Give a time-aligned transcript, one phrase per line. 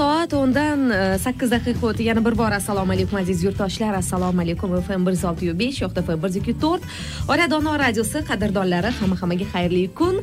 [0.00, 3.92] soat o'ndan e, sakkiz daqiqa o'tdi yana bir bor assalomu alaykum aziz yurtdoshlar.
[3.98, 6.86] Assalomu alaykum fm bir yuz olti besh yoqda fm bir yuz ikki to'rt.
[7.32, 10.16] Oila dono radiosi qadrdonlari hamma hammaga xayrli kun.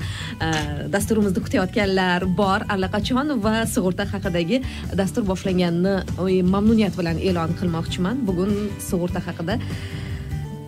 [0.46, 0.50] E,
[0.96, 4.64] dasturimizni kutayotganlar bor allaqachon va sug'urta haqidagi
[5.02, 8.26] dastur boshlanganini oy, mamnuniyat bilan e'lon qilmoqchiman.
[8.32, 8.58] Bugun
[8.90, 9.62] sug'urta haqida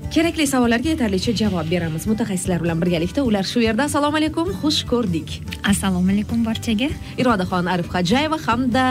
[0.09, 2.07] kerakli savollarga yetarlicha javob beramiz.
[2.09, 3.85] Mutaxassislar bilan birgalikda ular shu yerda.
[3.89, 5.29] Assalomu alaykum xush ko'rdik.
[5.71, 6.89] Assalomu alaykum barchaga.
[7.21, 8.85] Irodaxon arif hajayeva hamda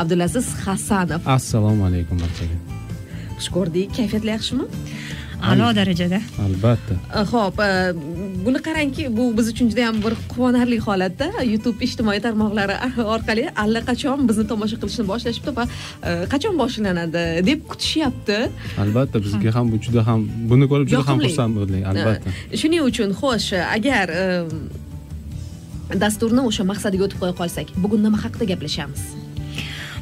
[0.00, 1.20] abdulaziz hasanov.
[1.36, 2.56] Assalomu alaykum barchaga.
[3.38, 3.92] Xush ko'rdik.
[3.98, 4.64] Kayfiyatlar yaxshimi
[5.50, 6.20] a'lo darajada.
[6.46, 6.94] Albatta.
[7.32, 7.58] Ho'p
[8.46, 12.76] buni qarangki bu biz uchun juda yam bir quvonarli holatda youtube ijtimoiy tarmoqlari
[13.14, 15.64] orqali allaqachon bizni tomosha qilishni boshlashibdi va
[16.32, 18.38] qachon boshlanadi deb kutishyapti.
[18.84, 22.28] Albatta bizga ham bu juda ham buni ko'rib juda ham xursand bo'ldik albatta.
[22.60, 24.06] shuning uchun xo'sh agar
[26.04, 29.02] dasturni o'sha maqsadiga o'tib qo'ya qolsak bugun nima haqida gaplashamiz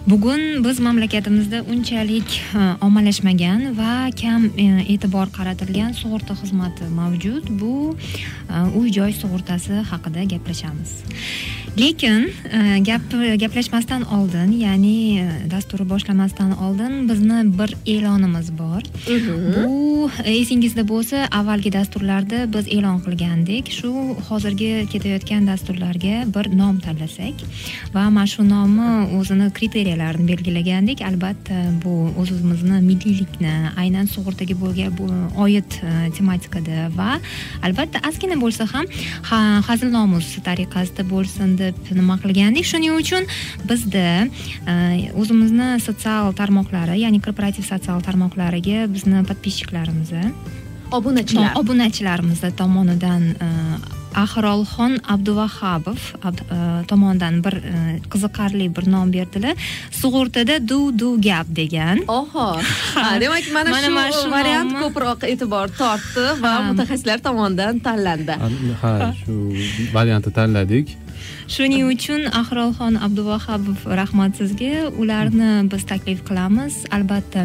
[0.07, 7.51] bugun biz mamlakatimizda unchalik e, ommalashmagan va kam e, e'tibor qaratilgan sug'urta xizmati mavjud.
[7.61, 7.75] Bu
[8.51, 10.93] e, uy joy sug'urtasi haqida gaplashamiz.
[11.79, 13.03] Lekin e, gap
[13.41, 18.83] gaplashmasdan oldin ya'ni e, dasturni boshlamasdan oldin bizni bir e'lonimiz bor.
[19.65, 23.71] Bu esingizda bo'lsa avvalgi dasturlarda biz e'lon qilgandik.
[23.79, 23.93] Shu
[24.29, 27.41] hozirgi ketayotgan dasturlarga bir nom tanlasak
[27.95, 31.01] va mana shu nomni o'zini kriteriyalarini belgilagandik.
[31.01, 34.93] Albatta bu o'zimizni milliylikni aynan sug'urtaga bo'lgan
[35.47, 37.17] oid e, tematikada va
[37.63, 38.87] albatta ozgina bo'lsa ham
[39.31, 43.29] ha- hazil nomus tariqasida bo'lsin deb nima qilgandik shuning uchun
[43.71, 44.07] bizda
[44.73, 44.75] e,
[45.23, 50.13] o'zimizni sotsial tarmoqlari ya'ni korporativ sotsial tarmoqlariga bizni подписчикlarimiz
[50.93, 51.57] obunachilar.
[51.57, 53.49] obunachilarimiz tomonidan e,
[54.15, 56.59] ahrolxon abduvahhabov ab- e,
[56.91, 59.57] tomonidan bir e, qiziqarli bir nom berdilar.
[60.01, 62.03] Sug'urtada duv duv gap degan.
[62.09, 62.49] Oho.
[63.23, 68.37] Demak mana, shu, mana shu variant ko'proq e'tibor tortdi va mutaxassislar tomonidan tanlandi.
[68.83, 69.39] Ha shu
[69.97, 70.97] variantni tanladik
[71.53, 74.87] shuning uchun ahrolxon abduvahhabov rahmat sizga.
[75.03, 76.79] Ularni biz taklif qilamiz.
[76.97, 77.43] Albatta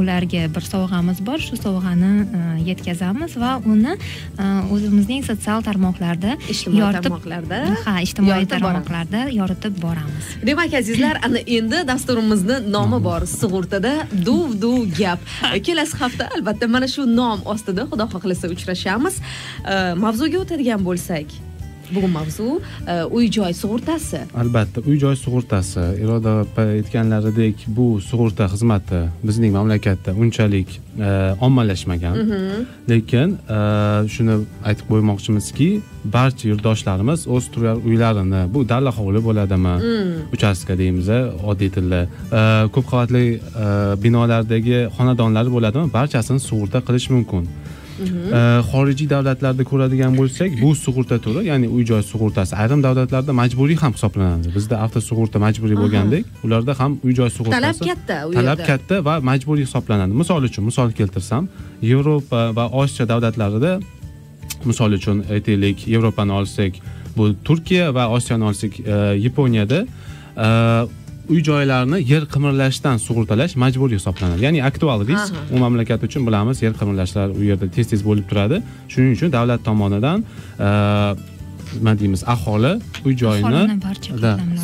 [0.00, 1.38] ularga bir sovg'amiz bor.
[1.46, 9.22] Shu sovg'ani e, yetkazamiz va uni e, o'zimizning sotsial tarmoqlarda ijtimoiy tarmoqlarda ha ijtimoiy tarmoqlarda
[9.38, 10.34] yoritib boramiz.
[10.50, 15.22] Demak azizlar ana endi dasturimizni nomi bor sug'urtada duv duv gap.
[15.70, 19.22] Kelasi hafta albatta mana shu nom ostida xudo xohlasa uchrashamiz.
[19.22, 21.53] Eh, mavzuga o'tadigan bo'lsak
[21.92, 24.24] bugun mavzu eh, uy joy sug'urtasi.
[24.40, 25.84] Albatta uy joy sug'urtasi.
[26.02, 32.16] Iroda opa aytganlaridek bu sug'urta xizmati bizning mamlakatda unchalik e, ommalashmagan.
[32.88, 33.58] Lekin e,
[34.14, 35.68] shuni aytib qo'ymoqchimizki
[36.16, 39.74] barcha yurtdoshlarimiz o'z turar uylarini bu dala hovli bo'ladimi?
[40.36, 41.08] Uchastka deymiz
[41.50, 42.04] oddiy tilda.
[42.04, 42.40] E,
[42.74, 43.66] ko'p qavatli e,
[44.04, 45.92] binolardagi xonadonlar bo'ladimi?
[45.98, 47.48] Barchasini sug'urta qilish mumkin.
[47.48, 47.63] E,
[48.70, 53.92] xorijiy davlatlarda ko'radigan bo'lsak bu sug'urta turi ya'ni uy joy sug'urtasi ayrim davlatlarda majburiy ham
[53.96, 54.54] hisoblanadi.
[54.56, 59.04] Bizda avtosug'urta majburiy bo'lgandek ularda ham uy joy sug'urtasi talab katta u talab yerda katta
[59.08, 60.12] va majburiy hisoblanadi.
[60.22, 61.48] Misol uchun misol keltirsam
[61.82, 63.78] yevropa va osiyo davlatlarida
[64.64, 66.72] misol uchun aytaylik yevropani olsak
[67.16, 68.92] bu turkiya va osiyoni olsak e,
[69.26, 69.86] yaponiyada
[70.46, 70.48] e,
[71.28, 74.44] uy joylarni yer qimirlashdan sug'urtalash majburiy hisoblanadi.
[74.46, 78.60] Ya'ni aktual risk u mamlakat uchun bilamiz yer qimirlashlar u yerda tez tez bo'lib turadi.
[78.92, 80.24] Shuning uchun davlat tomonidan
[81.78, 82.72] nima deymiz aholi
[83.06, 83.62] uy joyini.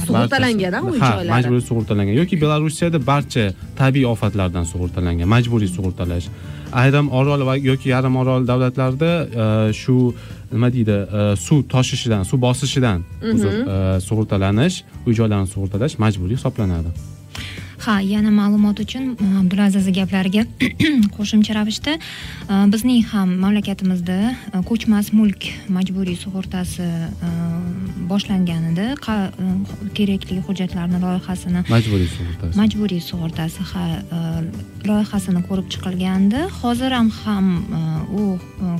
[0.07, 1.33] Sug'urtalangan, uy ha, joylari?
[1.37, 2.15] majburiy sug'urtalangan.
[2.21, 3.45] Yoki belarusiyada barcha
[3.81, 6.27] tabiiy ofatlardan sug'urtalangan majburiy sug'urtalash
[6.73, 9.11] ayrim orol va yoki yarim orol davlatlarda
[9.45, 10.15] e, shu
[10.53, 13.05] nima deydi e, suv toshishidan suv bosishidan
[13.35, 16.93] uzr, e, sug'urtalanish uy joylarni sug'urtalash majburiy hisoblanadi.
[17.85, 20.45] Ha yana ma'lumot uchun e, abdulaziz gaplariga
[21.17, 21.97] qo'shimcha ravishda
[22.75, 24.19] bizning ham mamlakatimizda
[24.71, 26.89] ko'chmas mulk majburiy sug'urtasi
[28.11, 29.17] boshlanganida e,
[29.99, 32.55] kerakli hujjatlarni loyihasini majburiy sug'urtasi.
[32.61, 33.85] Majburiy sug'urtasi ha
[34.19, 34.21] e,
[34.91, 37.83] loyihasini ko'rib chiqilgandi hozir ham ham e,
[38.21, 38.23] u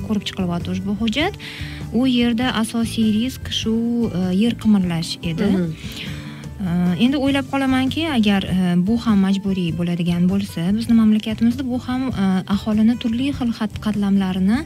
[0.07, 1.37] ko'rib chiqilyapti ushbu hujjat.
[1.93, 3.75] U yerda asosiy risk shu
[4.43, 5.51] yer qimirlash edi.
[7.03, 8.45] Endi o'ylab qolamanki agar
[8.87, 12.03] bu ham majburiy bo'ladigan bo'lsa bizni mamlakatimizda bu ham
[12.55, 14.59] aholini turli xil xat qatlamlarini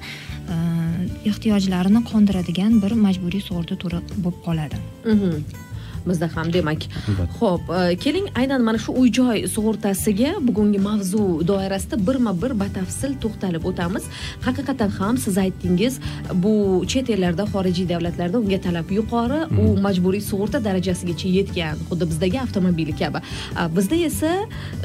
[1.31, 4.83] ehtiyojlarini qondiradigan bir majburiy sug'urta turi bo'lib qoladi.
[5.13, 5.63] Mhm.
[6.07, 6.85] bizda ham demak.
[7.39, 13.15] Ho'p e, keling aynan mana shu uy joy sug'urtasiga bugungi mavzu doirasida birma bir batafsil
[13.23, 14.03] to'xtalib o'tamiz.
[14.47, 15.99] Haqiqatan ham siz aytdingiz
[16.43, 16.53] bu
[16.91, 22.91] chet ellarda xorijiy davlatlarda unga talab yuqori u majburiy sug'urta darajasigacha yetgan xuddi bizdagi avtomobil
[23.01, 23.23] kabi.
[23.77, 24.31] Bizda esa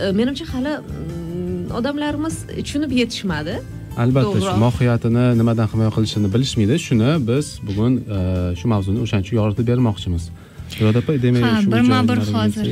[0.02, 3.60] e, menimcha hali mm, odamlarimiz tushunib yetishmadi
[3.98, 6.78] albatta shu mohiyatini nimadan himoya qilishini bilishmaydi.
[6.86, 8.20] Shuni biz bugun e,
[8.60, 10.30] shu mavzuni o'shaning uchun yoritib bermoqchimiz
[10.78, 12.66] iroda opa demak ha shu birma bir hozir.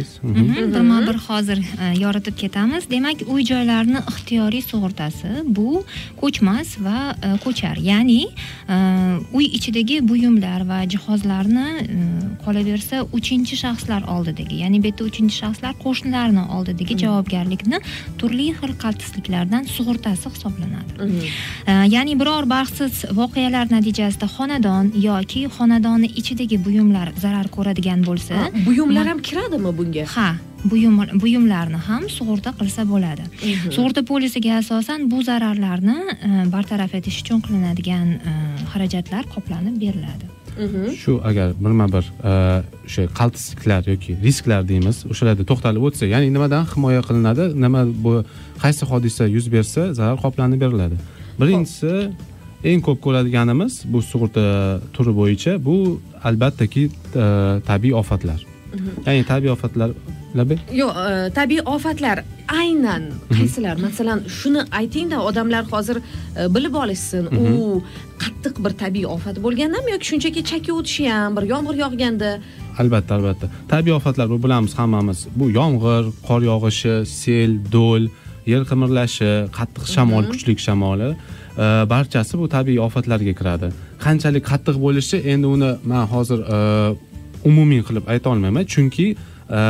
[0.74, 2.90] birma bir hozir e, yoritib ketamiz.
[2.90, 5.84] Demak uy joylarni ixtiyoriy sug'urtasi bu
[6.20, 7.76] ko'chmas va e, ko'char.
[7.90, 8.20] Ya'ni
[8.74, 8.76] e,
[9.32, 11.68] uy ichidagi buyumlar va jihozlarni
[12.44, 17.80] qolaversa uchinchi shaxslar oldidagi ya'ni bu yerda uchinchi shaxslar qo'shnilarni oldidagi javobgarlikni
[18.20, 20.92] turli xil qaltisliklardan sug'urtasi hisoblanadi.
[21.94, 29.06] Ya'ni biror baxtsiz voqealar natijasida xonadon yoki xonadonni ichidagi buyumlar zarar ko'radigan bo'lsa Ha, buyumlar
[29.10, 30.04] ham kiradimi bunga?
[30.16, 30.28] Ha
[30.64, 33.24] buyum buyumlarni ham sug'urta qilsa bo'ladi.
[33.26, 33.70] Mhm.
[33.76, 35.98] sug'urta polisiga asosan bu zararlarni
[36.28, 38.32] e, bartaraf etish uchun qilinadigan e,
[38.72, 40.26] xarajatlar qoplanib beriladi.
[40.58, 40.94] Mhm.
[41.02, 42.32] shu agar birma bir e,
[42.86, 47.44] o'sha qaltisliklar yoki risklar deymiz o'shalarda to'xtalib o'tsa ya'ni nimadan himoya qilinadi?
[47.64, 48.12] Nima bu
[48.62, 50.96] qaysi hodisa yuz bersa zarar qoplanib beriladi?
[51.40, 51.92] Birinchisi
[52.64, 54.44] eng ko'p ko'radiganimiz bu sug'urta
[54.92, 57.24] turi bo'yicha bu albattaki e,
[57.66, 58.46] tabiiy ofatlar.
[59.06, 59.90] Ya'ni tabiiy ofatlar
[60.36, 63.76] yo'q e, tabiiy ofatlar aynan qaysilar?
[63.80, 67.82] Masalan shuni aytingda odamlar hozir e, bilib olishsin u
[68.22, 72.38] qattiq bir tabiiy ofat bo'lgandami yoki shunchaki chakka o'tishi ham bir yomg'ir yog'ganda?
[72.78, 73.50] Albatta albatta.
[73.68, 75.26] Tabiiy ofatlar bu bilamiz hammamiz.
[75.36, 78.10] Bu yomg'ir qor yog'ishi sel do'l
[78.52, 81.10] yer qimirlashi qattiq shamol kuchli shamoli
[81.58, 83.70] barchasi bu tabiiy ofatlarga kiradi.
[84.04, 86.58] Qanchalik qattiq bo'lishi endi uni man hozir e,
[87.44, 88.64] umumiy qilib ayta olmayman.
[88.74, 89.06] Chunki
[89.50, 89.60] e,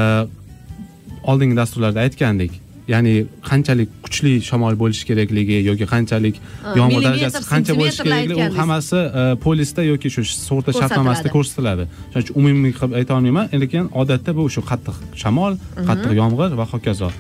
[1.31, 2.53] oldingi dasturlarda aytgandek
[2.89, 3.15] ya'ni
[3.51, 9.01] qanchalik kuchli shamol bo'lishi kerakligi yoki qanchalik Ha, yomg'ir darajasi qancha bo'lishi kerakligi u hammasi
[9.21, 11.89] e, polisda yoki shu sug'urta shartnomasida ko'rsatiladi.
[12.13, 13.49] Shuning uchun umumiy qilib ayta olmayman.
[13.65, 15.57] Lekin odatda bu shu qattiq shamol
[15.89, 17.11] qattiq yomg'ir va hokazo.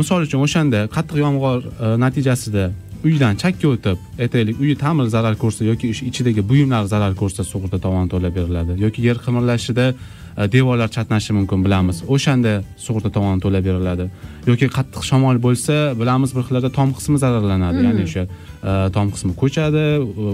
[0.00, 1.58] Misol uchun o'shanda qattiq yomg'ir
[2.04, 2.64] natijasida
[3.04, 8.08] uydan chakka o'tib aytaylik uyi ta'mir zarar ko'rsa yoki ichidagi buyumlar zarar ko'rsa sug'urta tovoni
[8.14, 8.76] to'lab beriladi.
[8.84, 12.02] Yoki yer qimirlashida e, devorlar chatnashi mumkin bilamiz.
[12.14, 12.52] O'shanda
[12.86, 14.08] sug'urta tovoni to'lab beriladi.
[14.50, 17.86] Yoki qattiq shamol bo'lsa bilamiz bir xillarda tom qismi zararlanadi.
[17.88, 19.86] Ya'ni o'sha e, tom qismi ko'chadi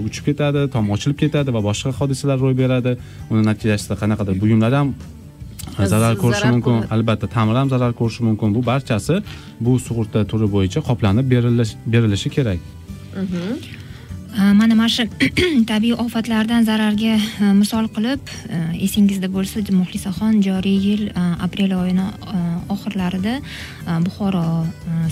[0.08, 2.98] uchib ketadi tom ochilib ketadi va boshqa hodisalar ro'y beradi.
[3.30, 4.92] Uni natijasida qanaqadir buyumlar ham
[5.92, 6.76] zarar ko'rishi mumkin.
[6.94, 8.48] albatta ta'mir ham zarar ko'rishi mumkin.
[8.54, 9.14] Bu barchasi
[9.60, 12.58] bu sug'urta turi bo'yicha qoplanib berilish- berilishi kerak.
[13.16, 13.20] Э,
[14.38, 15.04] mana mana shu
[15.70, 22.06] tabiiy ofatlardan zararga e, misol qilib e, esingizda bo'lsa muxlisaxon joriy yil e, aprel oyini
[22.70, 23.38] oxirlarida
[24.06, 24.44] buxoro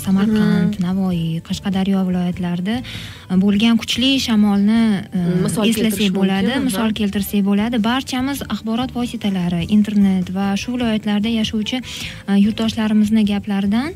[0.05, 2.77] samarqand navoiy qashqadaryo viloyatlarida
[3.43, 4.83] bo'lgan kuchli shamolni
[5.71, 7.83] eslasak bo'ladi misol keltirsak bo'ladi.
[7.83, 11.83] Barchamiz axborot vositalari internet va shu viloyatlarda yashovchi
[12.45, 13.91] yurtdoshlarimizni gaplaridan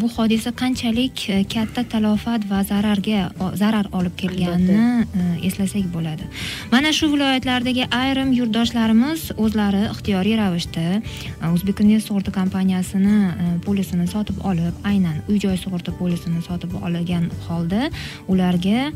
[0.00, 6.28] bu hodisa qanchalik e, katta talofat va zararga zarar olib kelganini e, eslasak bo'ladi.
[6.72, 14.84] Mana shu viloyatlardagi ayrim yurtdoshlarimiz o'zlari ixtiyoriy ravishda e, o'zbekinvest sug'urta kompaniyasini polisini sotib olib
[14.90, 17.88] aynan uy joy sug'urta polisini sotib olgan holda
[18.28, 18.90] ularga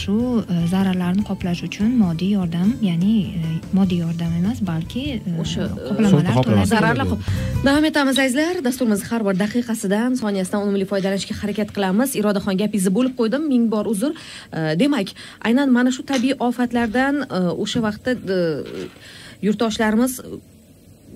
[0.00, 0.16] shu
[0.70, 3.14] zararlarni qoplash uchun moddiy yordam ya'ni
[3.74, 7.14] moddiy yordam emas balki O'sha, qoplamalar zararlar
[7.64, 8.64] davom etamiz azizlar.
[8.64, 12.14] Dasturimiz har bir daqiqasidan soniyasidan unumli foydalanishga harakat qilamiz.
[12.20, 13.48] Irodaxon gapingizni bo'lib qo'ydim.
[13.52, 14.12] Ming bor uzr.
[14.52, 15.14] E, demak
[15.48, 18.38] aynan mana shu tabiiy ofatlardan e, o'sha vaqtda e,
[19.46, 20.20] yurtdoshlarimiz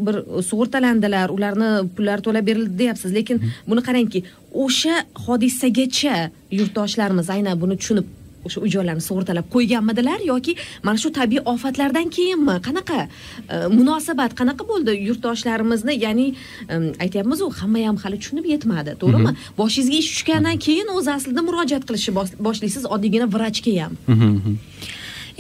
[0.06, 0.16] bir
[0.48, 1.30] sug'urtalandilar.
[1.36, 3.14] Ularni pullari to'lab berildi deyapsiz.
[3.18, 4.24] Lekin buni qarangki
[4.64, 6.16] o'sha hodisagacha
[6.58, 8.06] yurtdoshlarimiz aynan buni tushunib
[8.46, 12.56] o'sha uy joylarni sug'urtalab qo'yganmidilar yoki mana shu tabiiy ofatlardan keyinmi?
[12.66, 15.94] Qanaqa e, munosabat qanaqa bo'ldi yurtdoshlarimizni?
[16.06, 16.26] Ya'ni
[16.68, 19.32] em, aytyapmizu hamma ham hali tushunib yetmadi to'g'rimi?
[19.60, 23.92] Boshingizga ish tushgandan keyin o'zi aslida murojaat qilishni bos- boshlaysiz oddiygina vrachga ham.
[24.12, 24.54] Mhm, mhm.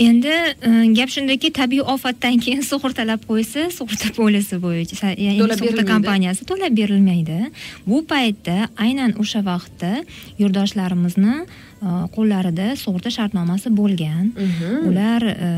[0.06, 6.42] endi e, gap shundaki tabiiy ofatdan keyin sug'urtalab qo'ysa sug'urta polisi bo'yicha ya'ni sug'urta kompaniyasi
[6.50, 7.36] to'lab berilmaydi.
[7.86, 9.92] Bu paytda aynan o'sha vaqtda
[10.42, 11.46] yurtdoshlarimizni e,
[12.14, 14.30] qo'llarida sug'urta shartnomasi bo'lgan.
[14.88, 15.50] Ular e,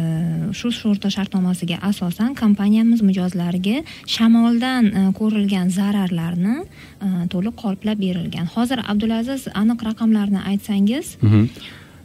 [0.59, 3.83] shu sug'urta shartnomasiga asosan kompaniyamiz mijozlariga
[4.17, 8.47] shamoldan e, ko'rilgan zararlarni e, to'liq qoplab berilgan.
[8.57, 11.17] Hozir abdulaziz aniq raqamlarni aytsangiz.
[11.23, 11.51] Mhm.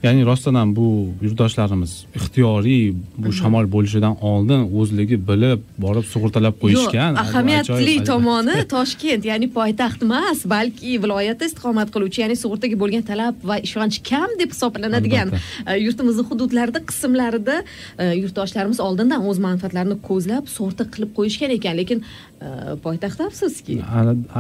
[0.04, 0.88] Ya'ni rostdan ham bu
[1.22, 2.94] yurtdoshlarimiz ixtiyoriy
[3.24, 10.40] bu shamol bo'lishidan oldin o'zligi bilib borib sug'urtalab qo'yishgan ahamiyatli tomoni toshkent ya'ni poytaxt emas
[10.56, 16.26] balki viloyatda istiqomat qiluvchi ya'ni sug'urtaga bo'lgan talab va ishonch kam deb hisoblanadigan e, yurtimizni
[16.30, 21.78] hududlarida qismlarida e, yurtdoshlarimiz oldindan o'z manfaatlarini ko'zlab sug'urta qilib qo'yishgan ekan.
[21.82, 22.48] Lekin e,
[22.86, 23.78] poytaxtda afsuski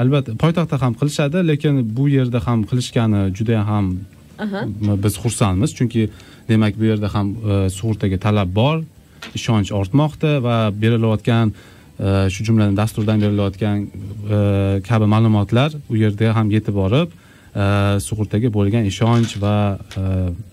[0.01, 3.93] albatta poytaxtda ham qilishadi lekin bu yerda ham qilishgani juda ham
[5.03, 6.09] biz xursandmiz chunki
[6.49, 8.83] demak bu yerda ham e, sug'urtaga talab bor
[9.35, 11.53] ishonch ortmoqda va berilayotgan
[11.99, 13.77] e, shu jumladan dasturdan berilayotgan
[14.35, 17.09] e, kabi ma'lumotlar u yerga ham yetib borib
[18.07, 19.55] sug'urtaga bo'lgan ishonch va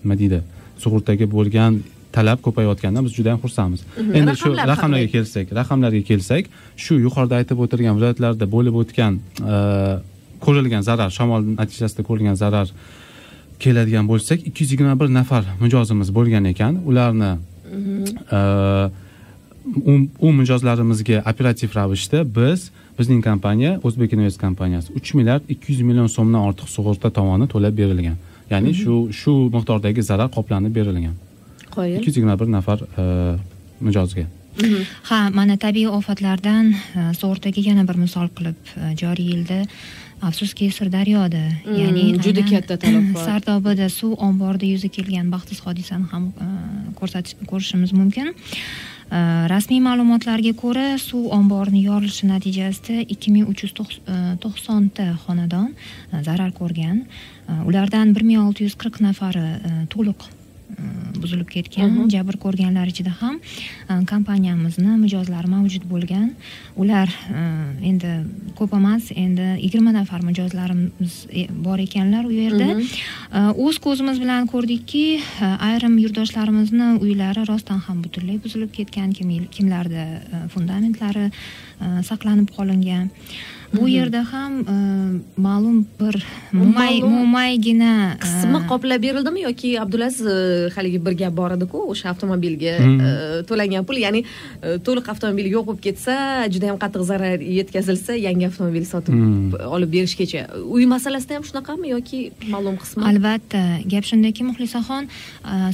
[0.03, 0.39] nima deydi
[0.83, 1.79] sug'urtaga bo'lgan
[2.17, 3.81] talab ko'payayotganidan biz juda yam xursandmiz.
[4.19, 6.49] Endi shu raqamlarga kelsak raqamlarga kelsak
[6.83, 9.13] shu yuqorida aytib o'tirgan viloyatlarda bo'lib o'tgan
[10.45, 12.67] ko'rilgan zarar shamol natijasida ko'rilgan zarar
[13.59, 16.79] keladigan bo'lsak ikki yuz yigirma bir nafar mijozimiz bo'lgan ekan.
[16.89, 17.31] Ularni
[20.19, 26.07] u mijozlarimizga operativ ravishda biz bizning kompaniya o'zbek invest kompaniyasi uch milliard ikki yuz million
[26.07, 28.17] so'mdan ortiq sug'urta tovoni to'lab berilgan.
[28.49, 31.15] Ya'ni shu shu miqdordagi zarar qoplanib berilgan.
[31.75, 31.97] Qoyil.
[31.97, 32.79] ikki yuz yigirma bir nafar
[33.79, 34.25] mijozga.
[35.09, 36.73] Ha mana tabiiy ofatlardan
[37.21, 38.59] sug'urtaga yana bir misol qilib
[39.01, 39.59] joriy yilda
[40.21, 46.07] afsuski sirdaryoda hmm, ya'ni juda katta talab bor sardobada suv omborida yuzaga kelgan baxtsiz hodisani
[46.11, 46.47] ham e,
[46.99, 48.31] ko'rsatish ko'rishimiz mumkin.
[48.33, 49.19] E,
[49.51, 55.71] rasmiy ma'lumotlarga ko'ra suv omborining yorilishi natijasida ikki ming uch yuz e, to'qsonta xonadon
[56.27, 57.05] zarar ko'rgan.
[57.65, 59.47] Ulardan bir ming olti yuz qirq nafari
[59.93, 60.27] to'liq
[61.19, 66.29] buzilib ketgan jabr ko'rganlar ichida ham e, kompaniyamizni mijozlari mavjud bo'lgan.
[66.79, 67.43] Ular e,
[67.91, 68.13] endi
[68.59, 72.69] ko'p emas endi yigirma nafar mijozlarimiz e, bor ekanlar u yerda.
[73.65, 75.05] O'z ko'zimiz bilan ko'rdikki
[75.69, 79.13] ayrim yurtdoshlarimizni uylari rostdan ham butunlay buzilib ketgan
[79.57, 80.05] kimlarda
[80.53, 81.29] fundamentlari
[82.09, 83.07] saqlanib qolingan.
[83.73, 84.75] Bu yerda ham e,
[85.37, 86.15] ma'lum bir
[86.51, 92.09] mo'may mo'maygina e, qismi qoplab berildimi yoki abdulaziz e, haligi bir gap bor ediku o'sha
[92.13, 92.73] avtomobilga
[93.49, 94.23] to'langan pul ya'ni
[94.87, 96.15] to'liq avtomobil yo'q bo'lib ketsa
[96.55, 100.47] juda yam qattiq zarar yetkazilsa yangi avtomobil sotib olib berishgacha.
[100.77, 102.23] Uy masalasida ham shunaqami yoki
[102.55, 103.05] ma'lum qismi?
[103.11, 103.63] Albatta.
[103.93, 105.11] Gap shundaki muxlisaxon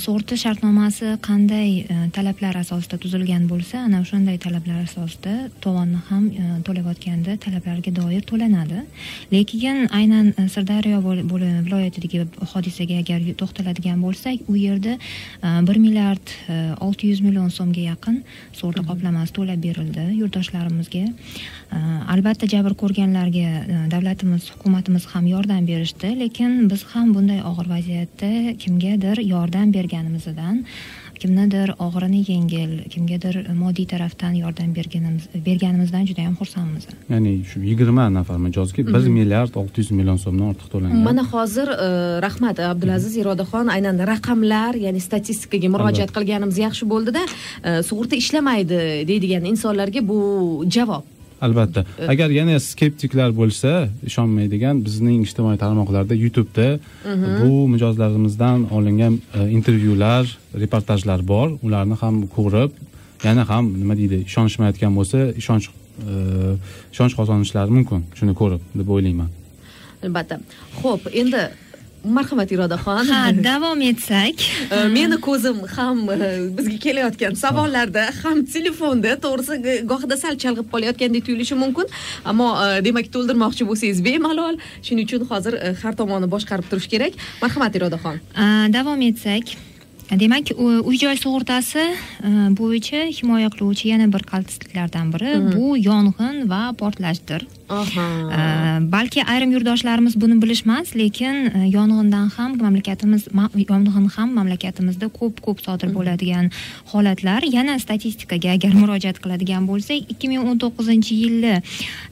[0.04, 1.72] sug'urta shartnomasi qanday
[2.18, 6.30] talablar asosida tuzilgan bo'lsa ana o'shanday talablar asosida tovonni ham
[6.68, 8.84] to'layotganda talablar doir to'lanadi.
[9.32, 16.58] Lekin aynan e, sirdaryo viloyatidagi hodisaga agar to'xtaladigan bo'lsak u yerda e, bir milliard e,
[16.88, 18.24] olti yuz million so'mga yaqin
[18.54, 21.06] sug'urta qoplamasi to'lab berildi yurtdoshlarimizga.
[22.14, 26.14] Albatta jabr ko'rganlarga davlatimiz hukumatimiz ham yordam berishdi.
[26.20, 28.32] Lekin biz ham bunday og'ir vaziyatda
[28.64, 30.64] kimgadir yordam berganimizdan
[31.22, 36.88] kimnidir og'irini yengil kimgadir moddiy tarafdan yordam berganimiz berganimizdan juda yam xursandmiz.
[37.10, 39.12] Ya'ni shu yigirma nafar mijozga bir mhm.
[39.20, 41.04] milliard olti yuz million so'mdan ortiq to'langan.
[41.10, 41.90] Mana hozir e,
[42.28, 47.26] rahmat abdulaziz irodaxon aynan raqamlar ya'ni statistikaga murojaat qilganimiz yaxshi bo'ldida.
[47.64, 48.80] E, sug'urta ishlamaydi
[49.12, 50.22] deydigan insonlarga bu
[50.78, 51.86] javob albatta.
[52.08, 57.40] Agar yana skeptiklar bo'lsa ishonmaydigan bizning ijtimoiy tarmoqlarda youtubeda mhm.
[57.42, 59.20] bu mijozlarimizdan olingan
[59.58, 61.58] intervyular reportajlar bor.
[61.64, 62.72] Ularni ham ko'rib
[63.24, 65.70] yana ham nima deydi ishonishmayotgan bo'lsa ishonch
[66.94, 68.06] ishonch qozonishlari mumkin.
[68.20, 69.30] Shuni ko'rib deb o'ylayman.
[70.06, 70.40] Albatta.
[70.82, 71.42] Ho'p endi
[72.06, 73.20] marhamat irodaxon ha
[73.50, 74.46] davom etsak.
[74.98, 75.98] Meni ko'zim ham
[76.58, 81.88] bizga kelayotgan savollarda ham telefonda to'g'risi gohida sal chalg'ib qolayotgandek tuyulishi mumkin.
[82.32, 82.50] Ammo
[82.88, 87.14] demak to'ldirmoqchi bo'lsangiz bemalol shuning uchun hozir har tomonni boshqarib turish kerak.
[87.44, 88.20] Marhamat irodaxon
[88.78, 89.56] davom etsak
[90.14, 96.74] demak uy joy sug'urtasi e, bo'yicha himoya qiluvchi yana bir qaltisliklardan biri bu yong'in va
[96.78, 97.48] portlashdir.
[98.94, 105.66] Balki ayrim yurtdoshlarimiz buni bilishmas lekin e, yong'indan ham mamlakatimiz yong'in ham mamlakatimizda ko'p ko'p
[105.66, 106.52] sodir bo'ladigan
[106.94, 111.56] holatlar yana statistikaga agar murojaat qiladigan bo'lsak ikki ming o'n to'qqizinchi yilni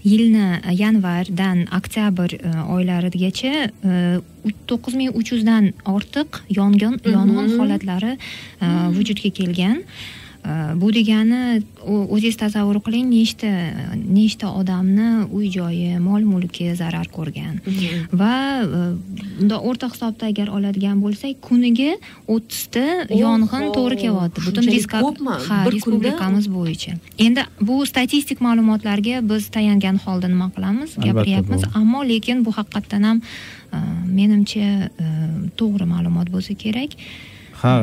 [0.04, 0.48] yilni
[0.82, 3.98] yanvardan oktyabr e, oylarigacha e,
[4.70, 8.18] to'qqiz ming uch yuzdan ortiq yong'in yong'in holatlari
[8.98, 9.82] vujudga kelgan.
[10.76, 13.50] Bu degani o'zingiz tasavvur qiling nechta
[13.96, 17.62] nechta odamni uy joyi mol mulki zarar ko'rgan.
[17.64, 18.02] Mhm.
[18.22, 18.34] va
[19.40, 21.96] bundoq o'rta hisobda agar oladigan bo'lsak kuniga
[22.36, 22.84] o'ttizta
[23.22, 24.44] yong'in to'g'ri kelyapti.
[24.50, 27.00] Butun ha respublikamiz bo'yicha.
[27.26, 31.00] Endi bu statistik ma'lumotlarga biz tayangan holda nima qilamiz?
[31.08, 31.64] Gapiryapmiz.
[31.80, 33.22] ammo lekin bu haqiqatdan ham
[34.20, 34.90] menimcha
[35.60, 36.92] to'g'ri ma'lumot bo'lsa kerak.
[37.64, 37.74] Ha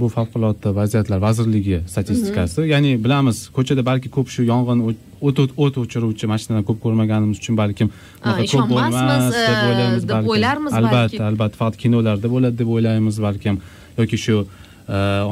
[0.00, 2.60] bu favqulodda vaziyatlar vazirligi statistikasi.
[2.74, 4.80] Ya'ni bilamiz ko'chada balki ko'p shu yong'in
[5.20, 7.88] o't o't o'chiruvchi mashinalar ko'p ko'rmaganimiz uchun balkim
[8.24, 13.60] ko'p bo'lmas deb o'ylaymiz deb o'ylarmiz albatta albatta faqat kinolarda bo'ladi deb o'ylaymiz balkim.
[14.00, 14.36] Yoki shu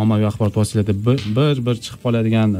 [0.03, 0.95] ommaviy axborot vositalarida
[1.37, 2.51] bir bir chiqib qoladigan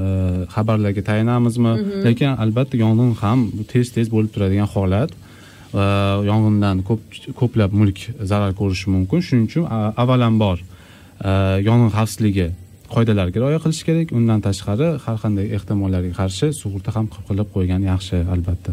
[0.55, 1.73] xabarlarga tayanamizmi?
[2.07, 5.11] Lekin albatta yong'in ham tez tez bo'lib turadigan holat
[5.73, 7.01] yong'indan ko'p
[7.41, 7.99] ko'plab mulk
[8.31, 9.21] zarar ko'rishi mumkin.
[9.21, 9.65] Shuning uchun
[10.03, 10.59] avvalambor
[11.69, 12.49] yong'in xavfsizligi
[12.95, 14.13] qoidalariga rioya qilish kerak.
[14.19, 18.73] Undan tashqari har qanday ehtimollarga qarshi sug'urta ham qilib qo'ygan yaxshi albatta.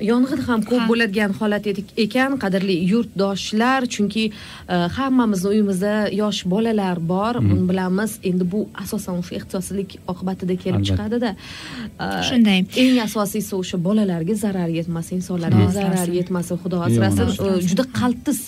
[0.00, 1.66] Yong'in ham ko'p bo'ladigan holat
[2.04, 3.86] ekan qadrli yurtdoshlar.
[3.94, 4.24] Chunki
[4.68, 7.40] e, hammamizni uyimizda yosh bolalar bor.
[7.48, 11.34] Buni bilamiz endi bu asosan o'sha ehtiyotsizlik oqibatida kelib chiqadida.
[12.00, 12.64] E, shunday.
[12.84, 17.28] eng asosiysi o'sha bolalarga zarar yetmasin insonlarga zarar yetmasin xudo asrasin
[17.68, 18.40] juda qaltis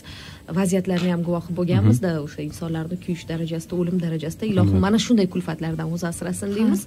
[0.58, 2.16] vaziyatlarni ham guvohi bo'lganmizda.
[2.26, 6.86] O'sha insonlarni kuyish darajasida o'lim darajasida ilohim mana shunday kulfatlardan o'zi asrasin deymiz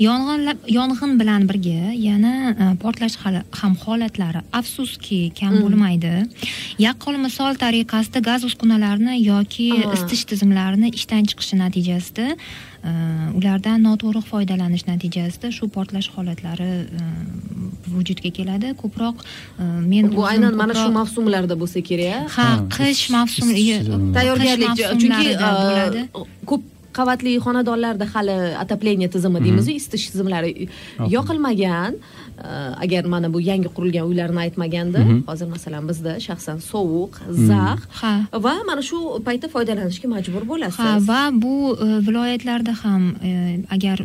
[0.00, 3.16] yong'in yong'in bilan birga yana e, portlash
[3.60, 6.14] ham holatlari afsuski kam bo'lmaydi.
[6.86, 12.90] Yaqqol misol tariqasida gaz uskunalarini yoki isitish tizimlarini ishdan chiqishi natijasida e,
[13.38, 16.70] ulardan noto'g'ri foydalanish natijasida shu portlash holatlari
[17.02, 17.10] e,
[17.92, 18.74] vujudga keladi.
[18.82, 19.26] Ko'proq
[19.92, 23.54] men bu aynan mana shu mavsumlarda bo'lsa kerak ha qish mavsumi
[24.16, 26.08] tayyorgarlik chunki
[26.50, 30.68] ko'p qavatli xonadonlarda hali отопление tizimi deymizu isitish tizimlari
[31.16, 31.94] yoqilmagan.
[32.80, 37.18] agar mana bu yangi qurilgan uylarni aytmaganda hozir masalan bizda shaxsan sovuq
[37.50, 37.80] zax
[38.44, 40.78] va mana shu paytda foydalanishga majbur bo'lasiz.
[40.78, 43.32] Ha va bu e, viloyatlarda ham e,
[43.70, 44.04] agar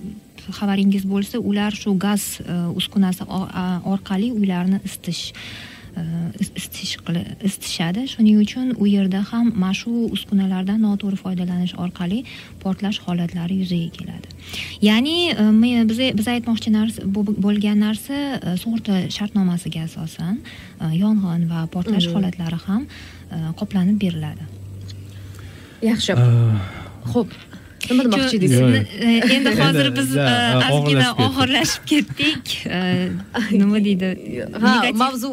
[0.60, 3.24] xabaringiz bo'lsa ular shu gaz e, uskunasi
[3.94, 5.24] orqali uylarni isitish
[6.40, 6.98] isitish
[7.48, 12.24] isitishadi shuning uchun u yerda ham mana shu uskunalardan noto'g'ri foydalanish orqali
[12.64, 14.28] portlash holatlari yuzaga keladi.
[14.82, 17.06] Ya'ni e, biz biz aytmoqchi narsa
[17.46, 20.40] bo'lgan narsa e, sug'urta shartnomasiga asosan
[20.82, 22.88] e, yong'in va portlash holatlari ham
[23.60, 24.50] qoplanib beriladi.
[25.90, 26.16] Yaxshi.
[27.14, 27.30] Ho'p
[27.90, 28.62] nima demoqchi edingiz
[29.36, 30.10] endi hozir biz
[30.76, 32.46] ozgina og'irlashib ketdik
[33.62, 34.10] nima deydi
[34.66, 35.32] ha mavzu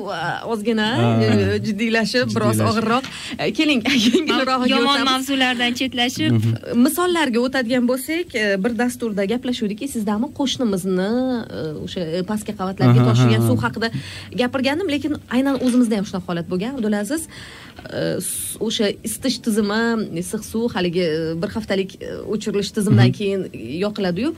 [0.53, 0.89] ozgina
[1.67, 3.05] jiddiylashib biroz og'irroq
[3.59, 6.33] keling yengilrog'iga yomon mavzulardan chetlashib
[6.87, 11.11] misollarga o'tadigan bo'lsak bir dasturda gaplashuvdikki sizdami qo'shnimizni
[11.85, 13.89] o'sha pastki qavatlarga toshilgan suv haqida
[14.43, 16.73] gapirgandim lekin aynan o'zimizda ham shunaqa holat bo'lgan.
[16.79, 17.23] Abdulaziz
[18.67, 19.83] o'sha isitish tizimi
[20.23, 21.07] issiq suv haligi
[21.43, 21.97] bir haftalik
[22.33, 23.43] o'chirilish tizimidan keyin
[23.85, 24.35] yoqiladiyu.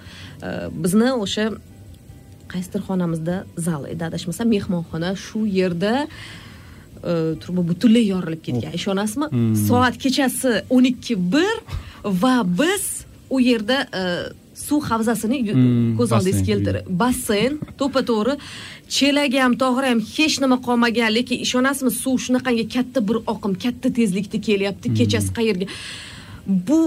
[0.85, 1.51] Bizni o'sha
[2.53, 5.93] qaysidir xonamizda zal edi adashmasam mehmonxona shu yerda
[7.43, 8.73] turma butunlay yorilib ketgan.
[8.79, 9.27] Ishonasizmi?
[9.69, 11.55] Soat kechasi o'n ikki bir
[12.23, 12.85] va biz
[13.31, 13.79] u yerda
[14.69, 18.35] suv havzasini hmm, ko'z oldingizga keltirib basseyn to'ppa to'g'ri
[18.97, 23.89] chelagi ham tog'ri ham hech nima qolmagan lekin ishonasizmi suv shunaqangi katta bir oqim katta
[23.99, 24.99] tezlikda kelyapti hmm.
[24.99, 25.67] kechasi qayerga?
[26.69, 26.81] Bu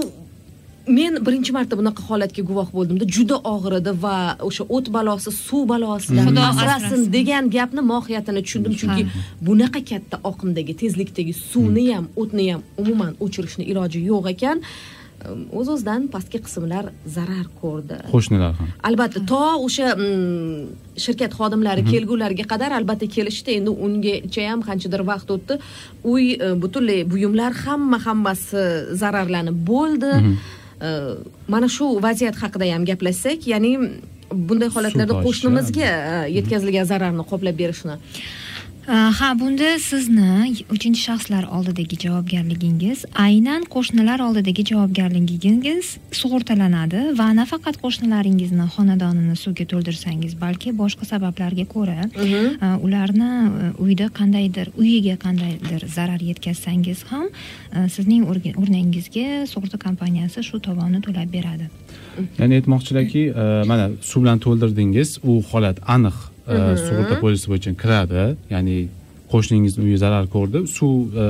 [0.86, 3.06] men birinchi marta bunaqa holatga guvoh bo'ldimda.
[3.16, 4.16] Juda og'ir edi va
[4.48, 7.06] o'sha o't balosi suv balosidan xudo asrasin.
[7.16, 8.76] degan gapni mohiyatini tushundim.
[8.80, 9.02] Chunki
[9.48, 14.62] bunaqa katta oqimdagi tezlikdagi suvni ham o'tni ham umuman o'chirishni iloji yo'q ekan
[15.58, 17.98] o'z o'zidan pastki qismlar zarar ko'rdi.
[18.14, 18.72] Qo'shnilar ham.
[18.88, 19.94] Albatta to o'sha
[21.04, 21.90] shirkat xodimlari mhm.
[21.92, 23.58] kelgunlariga qadar albatta kelishdi.
[23.60, 25.58] Endi ungacha ham qanchadir vaqt o'tdi.
[26.12, 26.24] Uy
[26.62, 28.66] butunlay buyumlar hamma hammasi
[29.02, 30.12] zararlanib bo'ldi.
[30.20, 30.36] Mhm.
[31.48, 33.70] mana shu vaziyat haqida ham gaplashsak ya'ni
[34.48, 37.96] bunday holatlarda qo'shnimizga e, yetkazilgan zararni qoplab berishni
[38.86, 45.86] ha bunda sizni uchinchi shaxslar oldidagi javobgarligingiz aynan qo'shnilar oldidagi javobgarligingiz
[46.20, 52.78] sug'urtalanadi va nafaqat qo'shnilaringizni xonadonini suvga to'ldirsangiz balki boshqa sabablarga ko'ra mhm.
[52.86, 60.62] ularni e, uyda qandaydir uyiga qandaydir zarar yetkazsangiz ham e, sizning o'rningizga sug'urta kompaniyasi shu
[60.68, 61.66] to'lovni to'lab beradi
[62.38, 66.35] ya'ni aytmoqchilarki e, mana suv bilan to'ldirdingiz u holat aniq
[66.86, 68.22] sug'urta polisi bo'yicha kiradi.
[68.54, 68.78] Ya'ni
[69.32, 70.64] qo'shningizni uyi zarar ko'rdi.
[70.76, 71.24] Suv e,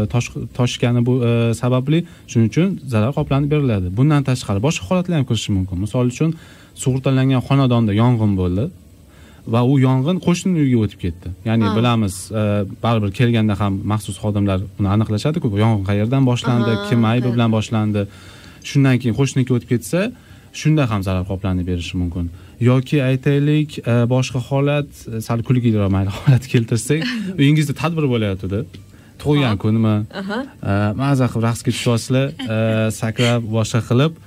[0.59, 3.92] toshgani bu e, sababli shuning uchun zarar qoplanib beriladi.
[3.98, 5.76] Bundan tashqari boshqa holatlar ham kirishi mumkin.
[5.85, 6.35] Misol uchun
[6.83, 8.64] sug'urtalangan xonadonda yong'in bo'ldi
[9.55, 11.29] va u yong'in qo'shni uyiga o'tib ketdi.
[11.48, 12.42] Ya'ni bilamiz e,
[12.85, 18.02] baribir kelganda ham maxsus xodimlar uni aniqlashadiku yong'in qayerdan boshlandi kim aybi bilan boshlandi.
[18.70, 20.00] Shundan keyin qo'shninikiga o'tib ketsa
[20.61, 22.26] shunda ham zarar qoplanib berishi mumkin
[22.61, 27.03] yoki aytaylik e, boshqa holat e, sal kulgiliroq mayli holat keltirsak.
[27.38, 28.62] Uyingizda tadbir bo'layotgandi
[29.23, 30.38] tug'ilgan kunimi Aha.
[30.71, 32.27] e, maza qilib raqsga tushyapsizlar
[33.01, 34.23] sakrab boshqa qilib.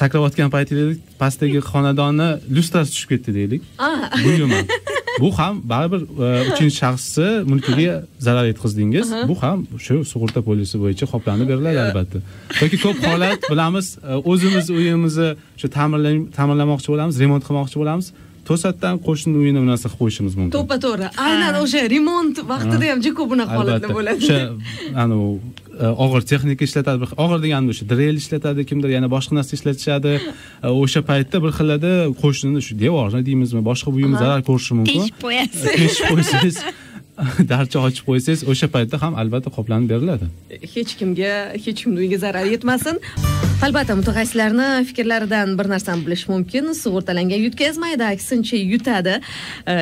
[0.00, 3.62] Sakrayotgan paytingizda pastdagi xonadonni lyustrasi tushib ketdi deylik.
[3.78, 4.10] Ah.
[5.20, 9.12] bu ham baribir e, uchinchi shaxsni mulkiga zarar yetkazdingiz.
[9.28, 12.18] Bu ham shu sug'urta polisi bo'yicha qoplanib beriladi albatta.
[12.62, 15.66] Yoki ko'p holat bilamiz e, o'zimiz uyimizni shu
[16.38, 18.06] ta'mirlamoqchi bo'lamiz remont qilmoqchi bo'lamiz
[18.48, 20.54] to'satdan qo'shni uyini bir narsa qilib qo'yishimiz mumkin.
[20.58, 21.06] To'ppa to'g'ri.
[21.26, 24.20] Aynan o'sha remont vaqtida ham juda ko'p bunaqa holatlar bo'ladi.
[24.26, 24.38] O'sha
[25.04, 25.26] anavi
[25.84, 26.98] e, og'ir texnika ishlatadi.
[27.02, 30.12] Bir- og'ir deganda o'sha drel ishlatadi kimdir yana boshqa narsa ishlatishadi.
[30.66, 35.00] E, o'sha paytda bir xillarda qo'shnini shu devorni deymizmi boshqa buyumi zarar ko'rishi mumkin.
[35.02, 36.56] Teshib qo'yasiz teshib qo'ysangiz
[37.52, 40.28] darcha ochib qo'ysangiz o'sha paytda ham albatta qoplanib beriladi.
[40.74, 42.98] Hech kimga hech kimni uyiga zarar yetmasin.
[43.62, 46.72] Albatta mutaxassislarni fikrlaridan bir narsani bilish mumkin.
[46.82, 49.14] Sug'urtalangan yutkazmaydi aksincha yutadi.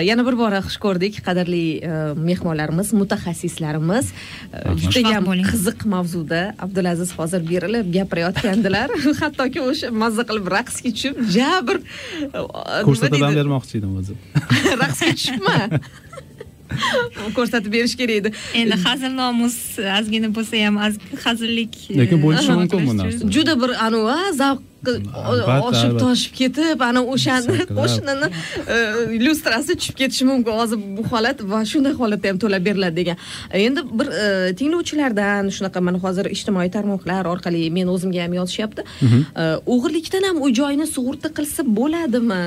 [0.09, 4.12] Yana bir bora xush ko'rdik qadrli eh, mehmonlarimiz mutaxassislarimiz.
[4.12, 8.92] Eh, judayam qiziq mavzuda abdulaziz hozir berilib gapirayotgandilar.
[9.22, 13.40] Hattoki o'sha mazza qilib raqsga tushib ja bir nima ko'rsatib ham deydi?
[13.40, 14.20] bermoqchi edim o'zi.
[14.83, 15.59] Raqsga tushibmi
[17.37, 19.56] ko'rsatib berish kerak edi endi hazil nomus
[19.98, 20.76] ozgina bo'lsa ham
[21.24, 23.30] hazillik Lekin bo'lishi eh, mumkin bu narsa.
[23.35, 28.28] juda bir anavi Albatta, oshib toshib ketib ana o'shani qo'shnini
[29.24, 33.16] lyustrasi tushib ketishi mumkin hozir bu holat va shunday holatda ham to'lab beriladi degan
[33.66, 34.08] endi bir
[34.60, 38.82] tinglovchilardan shunaqa mana hozir ijtimoiy tarmoqlar orqali men o'zimga ham yozishyapti
[39.74, 42.40] o'g'irlikdan ham uy joyini sug'urta qilsa bo'ladimi?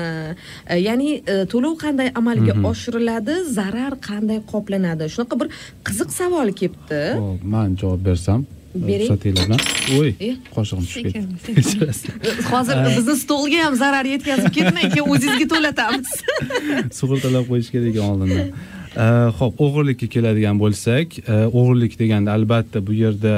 [0.66, 3.38] E, ya'ni e, to'lov qanday amalga oshiriladi?
[3.58, 5.10] Zarar qanday qoplanadi?
[5.14, 5.48] Shunaqa bir
[5.86, 9.10] qiziq savol kelibdi Hop, man javob bersam Bering.
[9.10, 9.60] ruxsatinglar bilan
[10.00, 10.30] oy E?
[10.54, 12.44] qoshig'im tushib ketdi.
[12.52, 16.08] hozir bizni stolga ham zarar yetkazib ketmang keyin o'zingizga to'latamiz.
[17.00, 18.48] Sug'urtalab qo'yish kerak oldindan
[19.38, 23.34] ho'p o'g'irlikka keladigan bo'lsak e, o'g'irlik deganda albatta bu yerda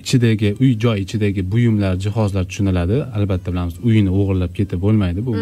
[0.00, 3.02] ichidagi uy joy ichidagi buyumlar jihozlar tushuniladi.
[3.16, 5.32] Albatta bilamiz uyini o'g'irlab ketib bo'lmaydi bu.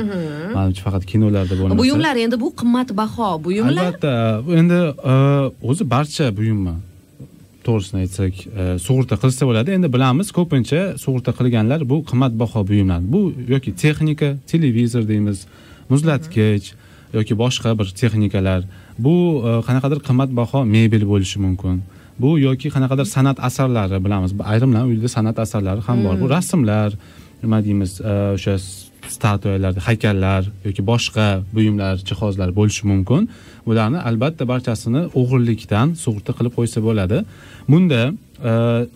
[0.54, 1.78] Manimcha faqat kinolarda bo'lmasa.
[1.82, 3.84] Buyumlar endi bu qimmatbaho buyumlar.
[3.84, 4.12] Albatta
[4.60, 4.80] endi
[5.70, 6.74] o'zi barcha buyumni
[7.66, 9.74] to'g'risini aytsak e, sug'urta qilsa bo'ladi.
[9.76, 13.00] Endi bilamiz ko'pincha sug'urta qilganlar bu qimmatbaho buyumlar.
[13.14, 13.20] Bu
[13.54, 15.46] yoki texnika televizor deymiz
[15.92, 16.66] muzlatgich
[17.16, 18.62] yoki boshqa bir texnikalar.
[18.98, 19.14] Bu
[19.48, 21.82] e, qanaqadir qimmatbaho mebel bo'lishi mumkin.
[22.22, 26.14] Bu yoki qanaqadir san'at asarlari bilamiz ayrimlar uyda san'at asarlari ham bor.
[26.22, 26.90] Bu rasmlar
[27.42, 28.54] nima deymiz e, o'sha
[29.16, 33.22] statuyalar haykallar yoki boshqa buyumlar jihozlar bo'lishi mumkin.
[33.66, 37.18] Bularni albatta barchasini o'g'irlikdan sug'urta qilib qo'ysa bo'ladi.
[37.72, 38.00] Bunda
[38.50, 38.52] e,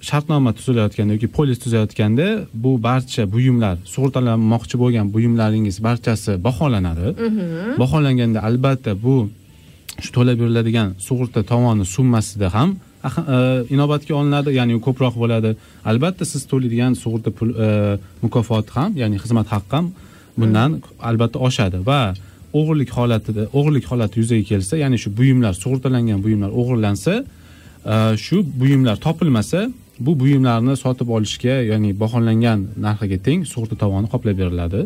[0.09, 2.27] shartnoma tuzilayotganda yoki polis tuzayotganda
[2.65, 7.07] bu barcha buyumlar sug'urtalanmoqchi bo'lgan buyumlaringiz barchasi baholanadi.
[7.83, 9.17] Baholanganda albatta bu
[10.05, 12.71] shu to'lab beriladigan sug'urta tovoni summasida ham
[13.09, 13.39] ahi- e,
[13.75, 15.51] inobatga olinadi ya'ni ko'proq bo'ladi.
[15.91, 17.69] Albatta siz to'laydigan sug'urta pul e,
[18.25, 19.87] mukofoti ham ya'ni xizmat haqqi ham
[20.41, 20.71] bundan
[21.09, 21.79] albatta oshadi.
[21.91, 22.15] Va
[22.59, 27.15] o'g'irlik holatida o'g'irlik holati yuzaga kelsa ya'ni shu buyumlar sug'urtalangan buyumlar o'g'irlansa
[27.93, 27.95] e,
[28.27, 29.61] shu buyumlar topilmasa
[30.01, 34.81] bu buyumlarni sotib olishga ya'ni baholangan narxiga teng sug'urta tovoni qoplab beriladi.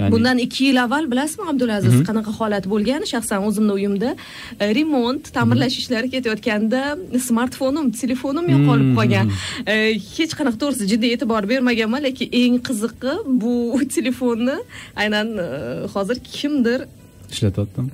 [0.00, 3.04] Bundan ikki yil avval bilasizmi abdulaziz qanaqa holat bo'lgan?
[3.12, 4.14] Shaxsan o'zimni uyimda
[4.60, 6.80] e, remont ta'mirlash ishlari ketayotganda
[7.28, 9.32] smartfonim telefonim yo'qolib qolgan.
[9.66, 9.74] E,
[10.16, 13.54] hech qanaqa to'g'risi jiddiy e'tibor bermaganman lekin eng qizig'i bu
[13.96, 14.58] telefonni
[15.02, 15.48] aynan e,
[15.94, 16.86] hozir kimdir
[17.32, 17.90] ishlatyaptim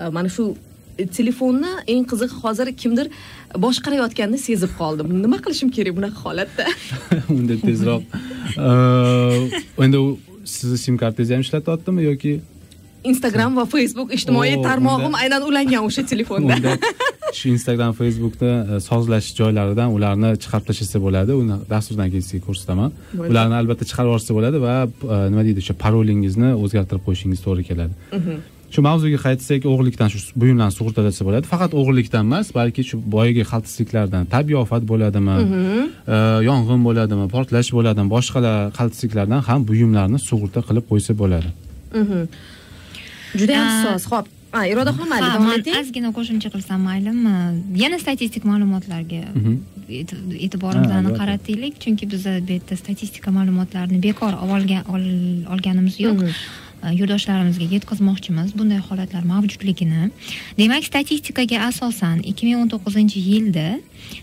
[0.00, 0.44] e, mana shu
[1.16, 3.06] telefonni eng qizig'i hozir kimdir
[3.64, 5.10] boshqarayotganini sezib qoldim.
[5.22, 6.66] Nima qilishim kerak bunaqa holatda?
[7.36, 8.02] Unda tezroq.
[9.84, 9.98] Endi
[10.44, 12.32] sizni sim kartangizni ham ishlatyaptimi yoki
[13.04, 16.78] instagram va facebook ijtimoiy tarmog'im aynan ulangan o'sha telefonda.
[17.38, 21.36] shu instagram facebookni e, sozlash joylaridan ularni chiqarib tashlasa bo'ladi.
[21.42, 22.90] Uni dasturdan keyin sizga ko'rsataman.
[23.30, 27.94] Ularni albatta chiqarib yuborsa bo'ladi va e, nima deydi o'sha parolingizni o'zgartirib qo'yishingiz to'g'ri keladi
[28.74, 31.44] shu mavzuga qaytsak o'g'irlikdan shu buyumlarni sug'urtalasa bo'ladi.
[31.52, 35.36] Faqat o'g'irlikdan emas balki shu boyagi xaltisliklardan tabiiy ofat bo'ladimi
[36.14, 36.16] e,
[36.48, 41.48] yong'in bo'ladimi portlash bo'ladimi boshqalar xaltisliklardan ham buyumlarni sug'urta qilib qo'ysa bo'ladi.
[43.40, 43.84] Juda ham Ah.
[43.84, 44.02] soz.
[44.12, 45.74] Ho'p ha irodaxon mayli davom eting.
[45.82, 47.32] ozgina qo'shimcha qilsam maylimi?
[47.82, 49.54] Yana statistik ma'lumotlarga Mhm.
[50.44, 56.18] e'tiborimizni qarataylik chunki biza bu yerda statistika ma'lumotlarini bekor olgan ol- olganimiz yo'q
[56.84, 56.96] Mhm.
[56.98, 60.10] yurtdoshlarimizga yetkazmoqchimiz bunday holatlar mavjudligini.
[60.58, 63.68] Demak statistikaga asosan ikki ming o'n to'qqizinchi yilda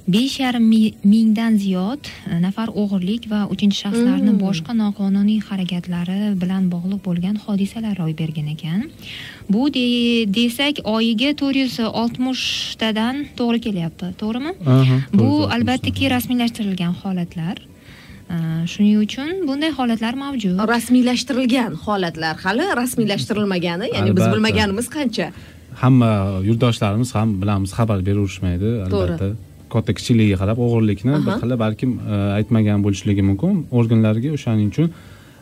[0.08, 0.66] besh yarim
[1.14, 2.04] mingdan ziyod
[2.46, 8.80] nafar o'g'irlik va uchinchi shaxslarni boshqa noqonuniy harakatlari bilan bog'liq bo'lgan hodisalar ro'y bergan ekan.
[9.54, 9.64] Bu
[10.38, 14.52] desak oyiga to'rt yuz oltmishtadan to'g'ri kelyapti to'g'rimi?
[15.20, 17.56] Bu albattaki rasmiylashtirilgan holatlar
[18.74, 20.58] shuning uchun bunday holatlar mavjud.
[20.74, 25.28] Rasmiylashtirilgan holatlar hali rasmiylashtirilmagani ya'ni biz bilmaganimiz qancha.
[25.84, 26.12] Hamma
[26.50, 29.32] yurtdoshlarimiz ham bilamiz xabar beraverishmaydi albatta.
[29.74, 33.66] Katta kichikligiga qarab o'g'irlikni bir xil balkim e, aytmagan bo'lishligi mumkin.
[33.80, 34.90] Organlarga o'shaning uchun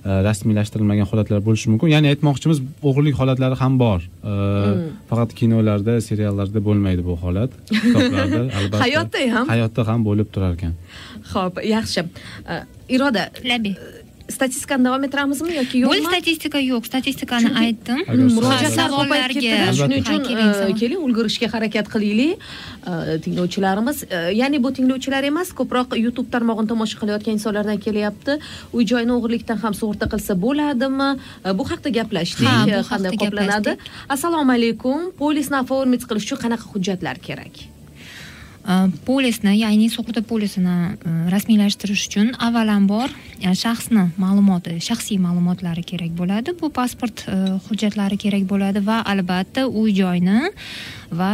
[0.05, 1.93] rasmiylashtirilmagan holatlar bo'lishi mumkin.
[1.95, 3.99] Ya'ni aytmoqchimiz o'g'irlik holatlari ham bor.
[4.01, 4.85] E, hmm.
[5.09, 7.51] faqat kinolarda seriallarda bo'lmaydi bu holat.
[7.69, 8.83] Kitoblarda albatta.
[8.85, 9.47] Hayotda ham?
[9.53, 10.75] Hayotda ham bo'lib turar ekan
[11.33, 12.05] ho'p yaxshi
[12.89, 13.75] iroda labi
[14.35, 16.83] statistikani davom ettiramizmi yoki yo'qmi bu statistika yo'q.
[16.91, 17.99] Statistikani aytdim.
[18.35, 20.21] Murojaatlar ketdida shuning uchun
[20.81, 22.37] keling ulgurishga harakat qilaylik
[23.23, 24.03] tinglovchilarimiz.
[24.41, 28.37] Ya'ni bu tinglovchilar emas ko'proq youtube tarmog'ini tomosha qilayotgan insonlardan kelyapti.
[28.75, 31.09] Uy joyni o'g'irlikdan ham sug'urta qilsa bo'ladimi?
[31.57, 32.47] Bu haqida gaplashdik
[32.91, 33.77] qanday qoplanadi
[34.15, 35.11] assalomu alaykum.
[35.23, 37.68] Polisni оформить qilish uchun qanaqa hujjatlar kerak
[39.05, 40.97] polisni ya'ni sug'urta polisini
[41.31, 47.25] rasmiylashtirish uchun avvalambor shaxsni ma'lumoti shaxsiy ma'lumotlari kerak bo'ladi bu pasport
[47.69, 50.51] hujjatlari kerak bo'ladi va albatta uy joyni
[51.11, 51.33] va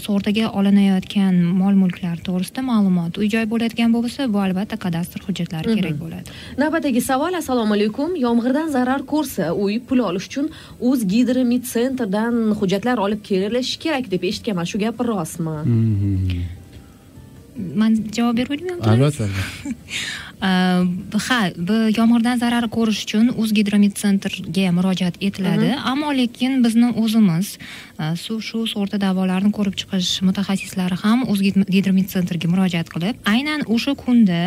[0.00, 5.98] sug'urtaga olinayotgan mol mulklar to'g'risida ma'lumot uy joy bo'ladigan bo'lsa bu albatta kadastr hujjatlari kerak
[6.00, 6.36] bo'ladi.
[6.62, 8.16] Navbatdagi savol assalomu alaykum.
[8.24, 10.48] Yomg'irdan zarar ko'rsa uy pul olish uchun
[10.80, 14.68] o'z gidrometsentrdan hujjatlar olib kelinishi kerak deb eshitganman.
[14.72, 15.56] Shu gap rostmi?
[17.80, 19.28] Man javob berib albatta
[20.42, 25.70] ha bu yomg'irdan zarar ko'rish uchun o'zgidrometsentrga murojaat etiladi.
[25.92, 27.56] Ammo lekin bizni o'zimiz
[28.22, 34.42] shu shu sug'urta da'volarni ko'rib chiqish mutaxassislari ham o'zgidrometsentrga murojaat qilib aynan o'sha kunda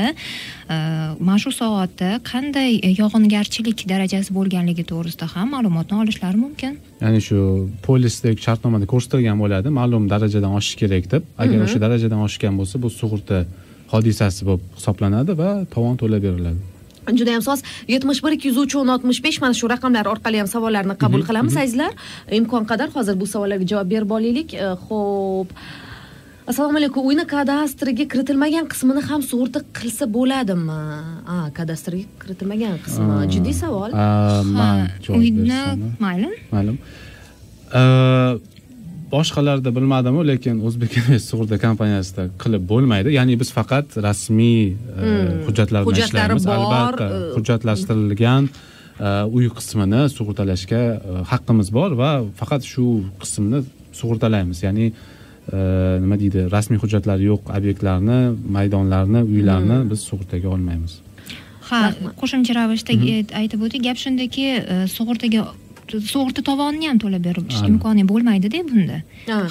[1.27, 6.79] mana shu soatda qanday yog'ingarchilik darajasi bo'lganligi to'g'risida ham ma'lumotni olishlari mumkin.
[7.03, 7.39] Ya'ni shu
[7.87, 11.23] polisdagi shartnomada ko'rsatilgan bo'ladi ma'lum darajadan oshishi kerak deb.
[11.43, 13.45] Agar o'sha darajadan oshgan bo'lsa bu sug'urta
[13.93, 16.61] hodisasi bo'lib hisoblanadi va tovon to'lab beriladi.
[17.19, 17.61] Juda yam soz.
[17.87, 21.21] yetmish bir ikki yuz uch o'n oltmish besh mana shu raqamlar orqali ham savollarni qabul
[21.21, 21.61] mhm, qilamiz mhm.
[21.63, 21.91] azizlar
[22.39, 24.55] imkon qadar hozir bu savollarga javob berib olaylik.
[24.87, 25.53] Ho'p
[26.47, 27.05] assalomu alaykum.
[27.09, 30.79] Uyni kadastriga kiritilmagan qismini ham sug'urta qilsa bo'ladimi?
[31.35, 33.21] A kadastrga kiritilmagan qismi.
[33.33, 33.91] Jiddiy savol.
[34.59, 35.61] man uyni
[36.05, 36.77] mayli mayli
[39.15, 40.97] boshqalarda bilmadimu lekin o'zbek
[41.29, 43.15] sug'urta kompaniyasida qilib bo'lmaydi.
[43.17, 45.41] Ya'ni biz faqat rasmiy e, hmm.
[45.47, 46.47] hujjatlar bilan ishlaymiz.
[46.57, 50.83] albatta e, hujjatlashtirilgan e, uy qismini sug'urtalashga
[51.31, 52.85] haqqimiz bor va faqat shu
[53.23, 53.63] qismni
[53.99, 54.63] sug'urtalaymiz.
[54.67, 54.91] Ya'ni
[56.03, 58.19] nima deydi rasmiy hujjatlari yo'q obyektlarni
[58.57, 59.91] maydonlarni uylarni hmm.
[59.91, 60.93] biz sug'urtaga olmaymiz.
[61.69, 61.81] Ha
[62.21, 62.97] qo'shimcha ravishda
[63.41, 63.85] aytib o'tdik.
[63.87, 64.47] Gap shundaki
[64.95, 65.45] sug'urtaga
[65.91, 68.97] sug'urta tovonini ham to'lab berish imkoni bo'lmaydida bunda.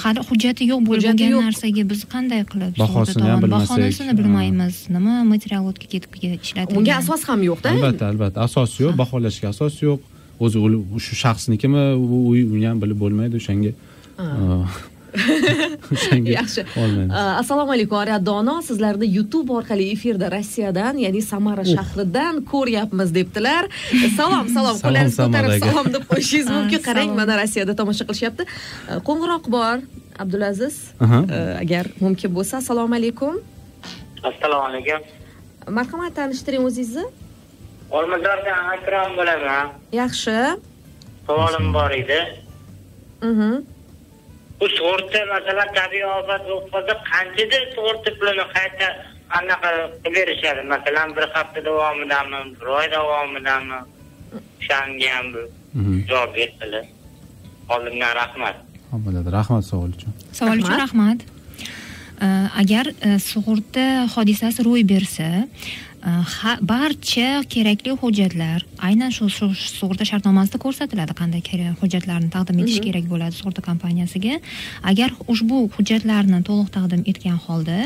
[0.05, 4.75] Hali hujjati yo'q bo'lgan narsaga biz qanday qilib bahosini ham bilmasak bahonasini bilmaymiz.
[4.97, 6.75] Nima material o'tga ketib ishlatilgan?
[6.77, 8.39] Bunga asos ham yo'qda albatta albatta.
[8.49, 10.01] Asos yo'q baholashga asos yo'q.
[10.45, 10.59] O'zi
[11.07, 12.19] shu shaxsnikimi u
[12.55, 13.71] uni ham bilib bo'lmaydi o'shanga
[16.37, 16.63] yaxshi.
[17.41, 18.55] assalomu alaykum oryat dono.
[18.69, 23.65] Sizlarni youtube orqali efirda rossiyadan ya'ni samara shahridan ko'ryapmiz debdilar.
[24.19, 26.81] Salom salom qo'llaringizni ko'tarib salom deb qo'yishingiz mumkin.
[26.89, 28.45] Qarang mana rossiyada tomosha qilishyapti.
[29.09, 29.77] Qo'ng'iroq bor
[30.23, 30.77] abdulaziz.
[31.63, 33.35] Agar mumkin bo'lsa assalomu alaykum.
[34.31, 35.01] Assalomu alaykum.
[35.79, 37.05] Marhamat tanishtiring o'zingizni.
[37.97, 39.67] Olmazordan akrom bo'laman.
[40.01, 40.37] Yaxshi.
[41.27, 42.21] Savolim bor edi.
[43.31, 43.53] Mhm.
[44.61, 48.87] Bu sug'urta masalan tabiiy ofat bo'lib qolsa qanchada sug'urta pulini qayta
[49.39, 49.71] anaqa
[50.03, 50.63] qilib berishadi.
[50.75, 53.79] Masalan bir hafta davomidami bir oy davomidami?
[54.61, 55.27] O'shanga ham
[55.79, 55.95] mhm.
[56.11, 56.85] javob bersalar
[57.75, 58.57] oldindan rahmat.
[59.07, 59.29] Bo'ladi.
[59.39, 60.13] Rahmat savol uchun.
[60.33, 61.21] Savol uchun rahmat.
[62.63, 65.29] Agar e, sug'urta hodisasi ro'y bersa
[66.61, 71.41] barcha kerakli hujjatlar aynan shu sug'urta shartnomasida ko'rsatiladi qanday
[71.81, 72.87] hujjatlarni taqdim etish mhm.
[72.87, 74.41] kerak bo'ladi sug'urta kompaniyasiga.
[74.83, 77.79] Agar ushbu hujjatlarni to'liq taqdim etgan holda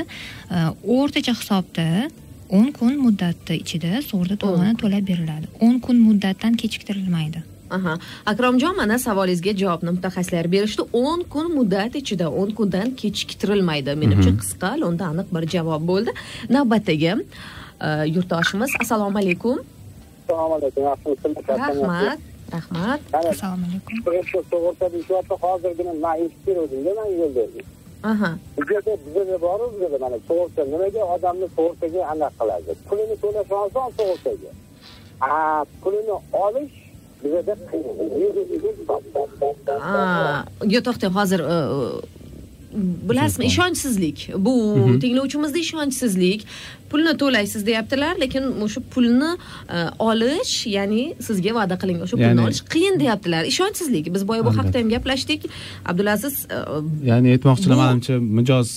[0.97, 2.11] o'rtacha hisobda
[2.51, 5.47] o'n kun muddati ichida sug'urta to'lovini to'lab beriladi.
[5.61, 7.43] o'n kun muddatdan kechiktirilmaydi.
[7.71, 7.99] Aha.
[8.27, 10.83] Akromjon mana savolingizga javobni mutaxassislar berishdi.
[10.93, 13.95] o'n kun muddat ichida o'n kundan kechiktirilmaydi.
[14.03, 14.41] Menimcha mhm.
[14.43, 16.11] qisqa lo'nda aniq bir javob bo'ldi.
[16.57, 17.15] Navbatdagi
[18.15, 19.57] yurtdoshimiz assalomu alaykum
[20.25, 20.83] assalomu alaykum
[21.65, 22.19] rahmat
[22.57, 23.01] rahmat
[23.33, 23.97] assalomu alaykum
[25.45, 27.45] hozirgina man eshitib beruvdimda man yo'lda
[28.11, 33.15] aha bu yerda bizada boru bu yerda mana sug'urta nimaga odamni sug'urtaga anaqa qiladi pulini
[33.23, 34.51] to'lash oson sug'urtaga
[35.29, 35.31] a
[35.83, 36.15] pulini
[36.47, 36.77] olish
[37.23, 37.97] bizada qiyin
[39.83, 41.57] Aa, yo to'xtang hozir e,
[42.73, 43.47] bilasizmi?
[43.47, 44.31] Ishonchsizlik.
[44.37, 44.55] Bu
[45.01, 46.47] tinglovchimizda ishonchsizlik.
[46.91, 52.63] Pulni to'laysiz deyaptilar lekin o'sha pulni e, olish ya'ni sizga va'da qilingan o'sha pulni olish
[52.75, 53.45] qiyin deyaptilar.
[53.53, 54.15] Ishonchsizlik.
[54.15, 55.49] Biz boya bu haqida ham gaplashdik.
[55.87, 56.57] Abdulaziz e,
[57.11, 58.69] ya'ni aytmoqchilar manimcha mijoz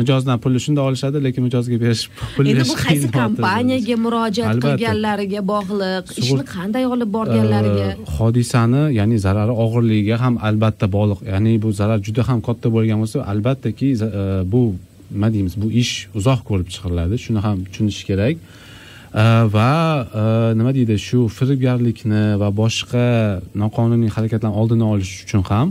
[0.00, 2.04] mijozdan pulni shunda olishadi lekin mijozga berish
[2.36, 7.88] pul endi bu qaysi kompaniyaga murojaat qilganlariga bog'liq ishni qanday olib borganlariga?
[8.18, 11.24] Hodisani ya'ni zarari og'irligiga ham albatta bog'liq.
[11.32, 14.62] Ya'ni bu zarar juda ham katta bo'lgan bo'lsa albattaki e, bu
[15.14, 18.36] nima deymiz bu ish uzoq ko'rib chiqiladi shuni ham tushunish kerak.
[19.56, 19.72] Va
[20.22, 20.24] e,
[20.58, 23.04] nima deydi shu firibgarlikni va boshqa
[23.62, 25.68] noqonuniy harakatlarni oldini olish uchun ham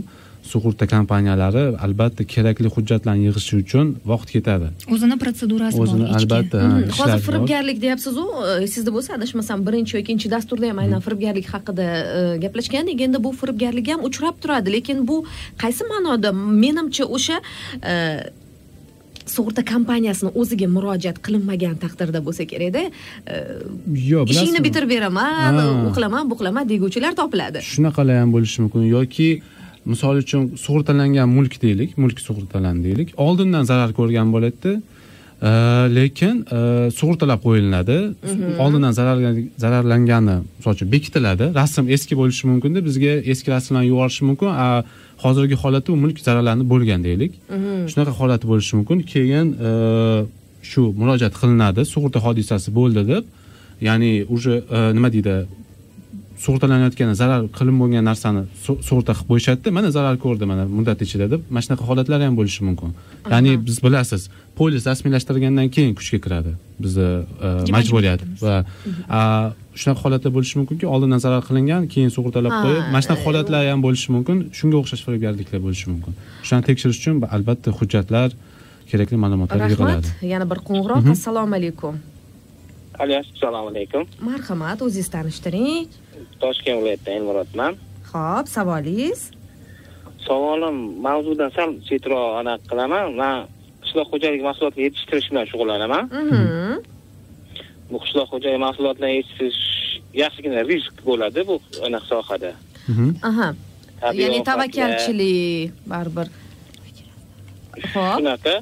[0.52, 4.70] sug'urta kompaniyalari albatta kerakli hujjatlarni yig'ishi uchun vaqt ketadi.
[4.94, 10.08] O'zini protsedurasi bor o'zini albatta ishlar hozir firibgarlik deyapsizu e, sizda bo'lsa adashmasam birinchi yoki
[10.08, 11.86] ikkinchi dasturda ham aynan firibgarlik haqida
[12.18, 15.16] e, gaplashgandik endi bu firibgarlik ham uchrab turadi lekin bu
[15.62, 16.32] qaysi ma'noda?
[16.64, 17.36] Menimcha o'sha
[17.92, 17.94] e,
[19.34, 22.82] sug'urta kompaniyasini o'ziga murojaat qilinmagan taqdirda bo'lsa kerakda
[24.12, 27.64] yo'q ishingni bitirib beraman u qilaman bu qilaman deguvchilar topiladi.
[27.74, 29.28] Shunaqalar ham bo'lishi mumkin yoki
[29.92, 33.08] misol uchun sug'urtalangan mulk deylik mulk sug'urtalandi deylik.
[33.16, 34.72] Oldindan zarar ko'rgan bo'ladida
[35.48, 35.50] e,
[35.98, 36.58] lekin e,
[36.98, 37.98] sug'urtalab qo'yiladi
[38.64, 41.50] oldindan zarar- zararlangani misol uchun bekitiladi.
[41.60, 44.48] Rasm eski bo'lishi mumkinda bizga eski rasmlarni yuborishi mumkin
[45.24, 47.32] hozirgi holatda u mulk zararlanib bo'lgan deylik.
[47.92, 48.98] Shunaqa holati bo'lishi mumkin.
[49.12, 49.70] Keyin e,
[50.70, 53.24] shu murojaat qilinadi sug'urta hodisasi bo'ldi deb
[53.80, 54.62] ya'ni уже
[54.96, 55.46] nima deydi
[56.44, 61.26] sug'urtalanayotgan zarar qilinib bo'lgan narsani su- sug'urta qilib qo'yishadida mana zarar ko'rdi mana muddat ichida
[61.32, 62.90] deb mana shunaqa holatlar ham bo'lishi mumkin.
[63.32, 64.22] Ya'ni biz bilasiz
[64.58, 66.52] polis rasmiylashtirgandan keyin kuchga kiradi
[66.84, 67.08] bizni
[67.46, 68.54] e, majburiyat va
[69.18, 69.20] a,
[69.80, 73.80] shunaqa holatlar bo'lishi mumkinki oldindan zarar qilingan keyin sug'urtalab qo'yib mana shunaqa e, holatlar ham
[73.86, 76.12] bo'lishi mumkin shunga o'xshash firibgarliklar bo'lishi mumkin.
[76.46, 78.28] Shularni tekshirish uchun albatta hujjatlar
[78.90, 79.72] kerakli ma'lumotlar rahmat.
[79.74, 80.08] yig'iladi.
[80.34, 81.02] Yana bir qo'ng'iroq.
[81.16, 81.94] Assalomu alaykum
[82.98, 85.86] assalomu alaykum marhamat o'zingiz tanishtiring
[86.42, 87.72] toshkent viloyatidan elmurodman
[88.12, 89.20] ho'p savolingiz?
[90.26, 93.06] Savolim mavzudan sal chetroq anaqa qilaman.
[93.20, 93.36] Man
[93.84, 96.04] qishloq xo'jaligi mahsulotini yetishtirish bilan shug'ullanaman.
[96.22, 96.74] Mhm.
[97.90, 99.62] bu qishloq xo'jaligi mahsulotlarini yetishtirish
[100.22, 101.54] yaxshigina risk bo'ladi bu
[101.86, 102.52] anaqa sohada.
[102.90, 103.08] Mhm.
[103.30, 103.48] aha.
[104.22, 106.28] Ya'ni tavakkalchilik baribir.
[107.92, 108.54] Ho'p shunaqa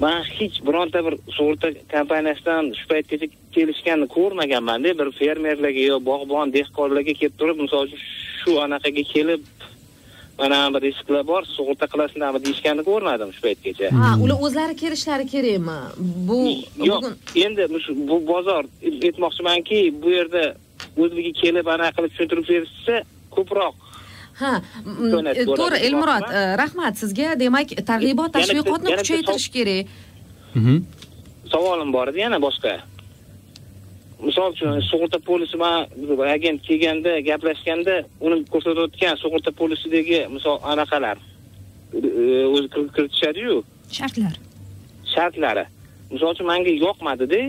[0.00, 4.98] man hech bironta bir sug'urta kompaniyasidan shu paytgacha kelishganini ko'rmaganmanda.
[5.00, 8.00] Bir fermerlarga yo bog'bon dehqonlarga kelib turib misol uchun
[8.40, 9.42] shu anaqaga kelib
[10.40, 15.78] mana bir risklar bor sug'urta qilasizlarmi deyishganini ko'rmadim shu paytgacha ha ular o'zlari kelishlari kerakmi?
[16.28, 16.40] Bu
[16.90, 17.12] yo'q.
[17.44, 17.62] endi
[18.10, 18.64] bu bozor
[19.08, 20.44] aytmoqchimanki bu yerda
[21.02, 22.96] o'zligi kelib anaqa qilib tushuntirib berishsa
[23.36, 23.74] ko'proq
[24.40, 24.52] ha
[25.58, 26.24] to'g'ri elmurod
[26.62, 29.86] rahmat sizga demak targ'ibot tashviqotni kuchaytirish kerak
[31.52, 32.72] savolim bor edi yana boshqa
[34.26, 35.86] misol uchun sug'urta polisi man
[36.36, 37.94] agent kelganda gaplashganda
[38.26, 41.16] uni ko'rsatayotgan sug'urta polisidagi misol anaqalar
[42.54, 43.54] o'zi kir- kiritishadiyu
[43.98, 44.34] shartlar
[45.14, 45.64] shartlari
[46.12, 47.40] misol uchun manga yoqmadida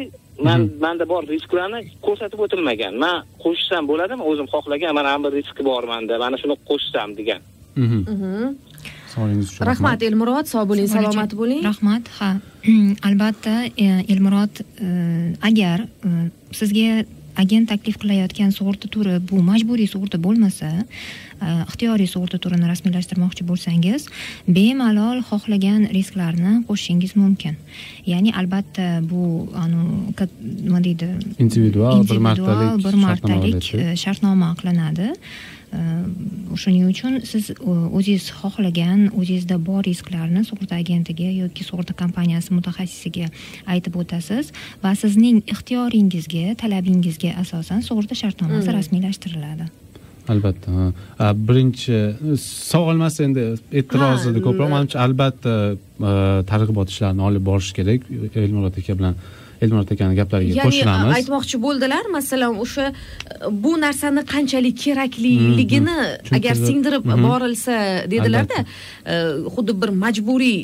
[0.47, 2.93] man manda bor risklarni ko'rsatib o'tilmagan.
[3.03, 4.23] Man qo'shsam bo'ladimi?
[4.31, 6.17] O'zim xohlagan mana bir riski bor manda.
[6.23, 7.41] Mana shuni qo'shsam degan.
[7.75, 7.99] Mhm.
[8.13, 8.55] Mhm.
[9.13, 10.03] savolingiz uchun rahmat.
[10.09, 10.45] Elmurod.
[10.53, 10.87] Sog' bo'ling.
[10.87, 11.63] salomat bo'ling.
[11.71, 12.03] Rahmat.
[12.19, 12.29] Ha.
[13.07, 14.87] Albatta e, elmurod e,
[15.49, 16.09] agar e,
[16.59, 17.03] sizga
[17.37, 20.83] agent taklif qilayotgan sug'urta turi bu majburiy sug'urta bo'lmasa e,
[21.67, 24.07] ixtiyoriy sug'urta turini rasmiylashtirmoqchi bo'lsangiz
[24.47, 27.57] bemalol xohlagan risklarni qo'shishingiz mumkin.
[28.05, 29.47] Ya'ni albatta bu
[30.65, 31.09] nima deydi?
[31.39, 33.91] Individual bir martalik bir shartnoma martalik bo'ladi.
[33.93, 35.13] e, shartnoma qilinadi
[35.71, 43.29] Shuning uchun siz o'zingiz xohlagan o'zingizda bor risklarni sug'urta agentiga yoki sug'urta kompaniyasi mutaxassisiga
[43.75, 44.51] aytib o'tasiz
[44.84, 49.69] va sizning ixtiyoringizga talabingizga asosan sug'urta shartnomasi rasmiylashtiriladi
[50.34, 50.91] albatta
[51.47, 52.01] birinchi
[52.43, 53.47] savol emas endi
[53.81, 55.55] e'tiroz edi ko'proq manimcha albatta
[56.51, 58.12] targ'ibot ishlarini olib borish kerak
[58.43, 59.15] elmurod aka bilan
[59.63, 61.13] elmurod akani gaplariga ya'ni qo'shilamiz.
[61.17, 62.86] aytmoqchi bo'ldilar masalan o'sha
[63.63, 66.36] bu narsani qanchalik kerakliligini Mhm.
[66.38, 67.24] agar Tushuntirib- singdirib Mhm.
[67.28, 67.76] borilsa
[68.13, 68.58] dedilarda
[69.13, 69.15] e,
[69.55, 70.57] xuddi bir majburiy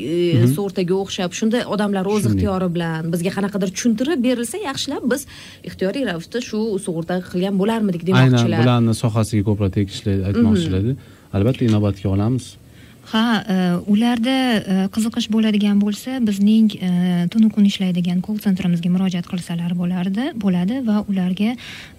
[0.43, 5.21] e, sug'urtaga o'xshab shunda odamlar o'z ixtiyori bilan bizga qanaqadir tushuntirib berilsa yaxshilab biz
[5.69, 8.59] ixtiyoriy ravishda shu sug'urta qilgan bo'larmidik aynan demoqchilar.
[8.63, 10.93] bularni sohasiga ko'proq tegishli aytmoqchilar edi
[11.37, 12.45] albatta inobatga olamiz
[13.11, 13.55] ha e,
[13.93, 16.89] ularda e, qiziqish bo'ladigan bo'lsa bizning e,
[17.31, 21.53] tunu kun ishlaydigan kol sentrimizga murojaat qilsalar bo'lardi bo'ladi va ularga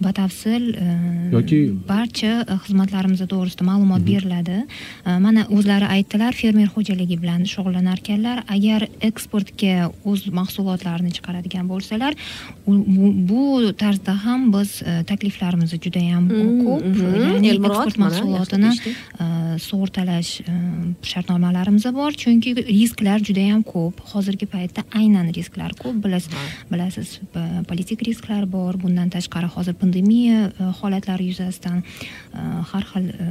[0.05, 0.67] batafsil
[1.33, 2.33] Yoki- barcha
[2.65, 4.59] xizmatlarimiz to'g'risida ma'lumot beriladi.
[5.09, 9.75] E, mana o'zlari aytdilar fermer xo'jaligi bilan shug'ullanar ekanlar agar eksportga
[10.11, 12.13] o'z mahsulotlarini chiqaradigan bo'lsalar
[12.67, 14.71] bu, tarzda ham biz
[15.11, 16.85] takliflarimiz judayam Mm, ko'p.
[16.85, 17.45] mhm.
[17.45, 18.71] ya'ni eksport mahsulotini
[19.69, 20.33] sug'urtalash
[21.03, 24.01] shartnomalarimiz bor chunki risklar juda yam ko'p.
[24.13, 26.33] Hozirgi paytda aynan risklar ko'p bilasiz
[26.73, 27.19] bilasiz
[27.69, 28.75] politik risklar bor.
[28.83, 32.41] Bundan tashqari hozir pandemiya e, holatlari yuzasidan e,
[32.71, 33.29] har xil e,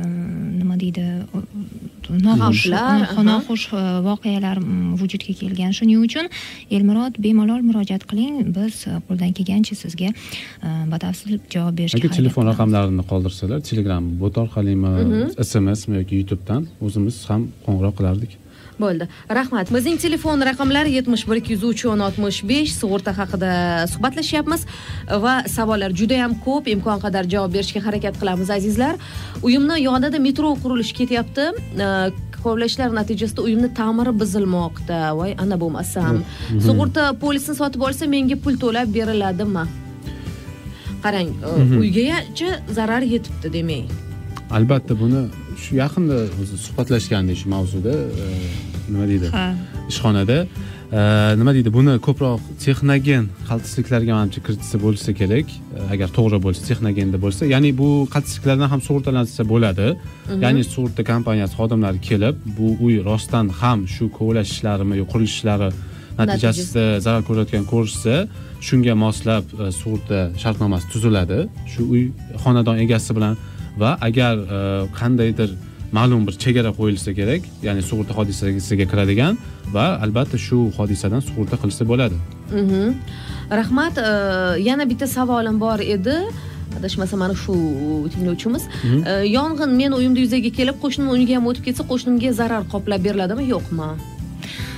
[0.59, 1.05] nima deydi
[2.09, 3.67] noxush
[4.07, 4.61] voqealar
[5.01, 5.75] vujudga kelgan.
[5.79, 6.29] Shuning uchun
[6.71, 8.53] elmurod bemalol murojaat qiling.
[8.57, 10.13] Biz qo'ldan kelgancha sizga
[10.93, 17.49] batafsil javob berishga harakat telefon raqamlarini qoldirsalar telegram bot orqalimi smsmi yoki youtubedan o'zimiz ham
[17.67, 18.37] qo'ng'iroq qilardik.
[18.77, 19.07] Bo'ldi.
[19.37, 19.71] Rahmat.
[19.73, 23.51] Bizning telefon raqamlari yetmish bir ikki yuz uch o'n oltmish besh sug'urta haqida
[23.93, 24.65] suhbatlashyapmiz
[25.23, 28.93] va savollar juda yam ko'p imkon qadar javob berishga harakat qilamiz azizlar.
[29.47, 31.47] Uyimni yonida metro qurilishi ketyapti.
[32.43, 34.99] Kovlashlar natijasida uyimni ta'miri buzilmoqda.
[35.19, 36.21] Voy ana bo'lmasam
[36.67, 39.65] sug'urta polisini sotib olsa menga pul to'lab beriladimi?
[41.05, 41.33] Qarang
[41.81, 43.89] uygacha zarar yetibdi demak
[44.57, 45.21] albatta buni
[45.63, 47.93] shu yaqinda o'zi suhbatlashgandik shu mavzuda
[48.23, 48.25] e,
[48.91, 49.27] nima deydi?
[49.37, 49.45] Ha.
[49.91, 50.37] Ishxonada.
[50.97, 50.99] E,
[51.39, 51.69] nima deydi?
[51.77, 55.47] Buni ko'proq texnogen qaltisliklarga manimcha kiritsa bo'lsa kerak.
[55.77, 59.87] E, agar to'g'ri bo'lsa texnogenda bo'lsa ya'ni bu qaltisliklardan ham sug'urtalansa bo'ladi.
[60.45, 65.69] Ya'ni sug'urta kompaniyasi xodimlari kelib bu uy rostdan ham shu kovlash ishlarimi yo qurilish ishlari
[66.19, 68.15] natijasida zarar ko'rayotgan ko'rishsa
[68.67, 69.43] shunga moslab
[69.79, 71.39] sug'urta shartnomasi tuziladi.
[71.71, 72.03] Shu uy
[72.43, 73.33] xonadon egasi bilan
[73.81, 74.59] va agar e,
[74.99, 75.49] qandaydir
[75.91, 79.37] ma'lum bir chegara qo'yilsa kerak ya'ni sug'urta hodisasiga kiradigan
[79.75, 82.17] va albatta shu hodisadan sug'urta qilsa bo'ladi.
[82.61, 82.85] Mhm.
[83.59, 83.97] rahmat.
[83.97, 86.17] Э, yana bitta savolim bor edi.
[86.79, 87.53] Adashmasam mana shu
[88.13, 88.63] tinglovchimiz.
[88.83, 93.43] Э, yong'in meni uyimda yuzaga kelib qo'shnimni uyiga ham o'tib ketsa qo'shnimga zarar qoplab beriladimi?
[93.53, 93.89] Yo'qmi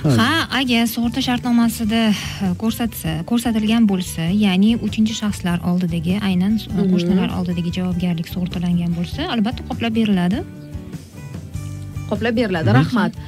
[0.04, 7.34] ha agar sug'urta shartnomasida e, ko'rsatsa ko'rsatilgan bo'lsa ya'ni uchinchi shaxslar oldidagi aynan e, qo'shnilar
[7.38, 10.42] oldidagi javobgarlik sug'urtalangan bo'lsa albatta qoplab beriladi.
[12.10, 13.20] Qoplab beriladi rahmat.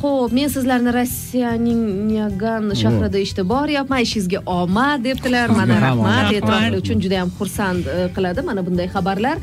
[0.00, 5.52] Ho'p men sizlarni rossiyaning nyagan shahrida ishda boryapman ishingizga omad debdilar.
[5.60, 9.42] Mana rahmat e'tirofli uchun juda yam xursand e, qiladi mana bunday xabarlar.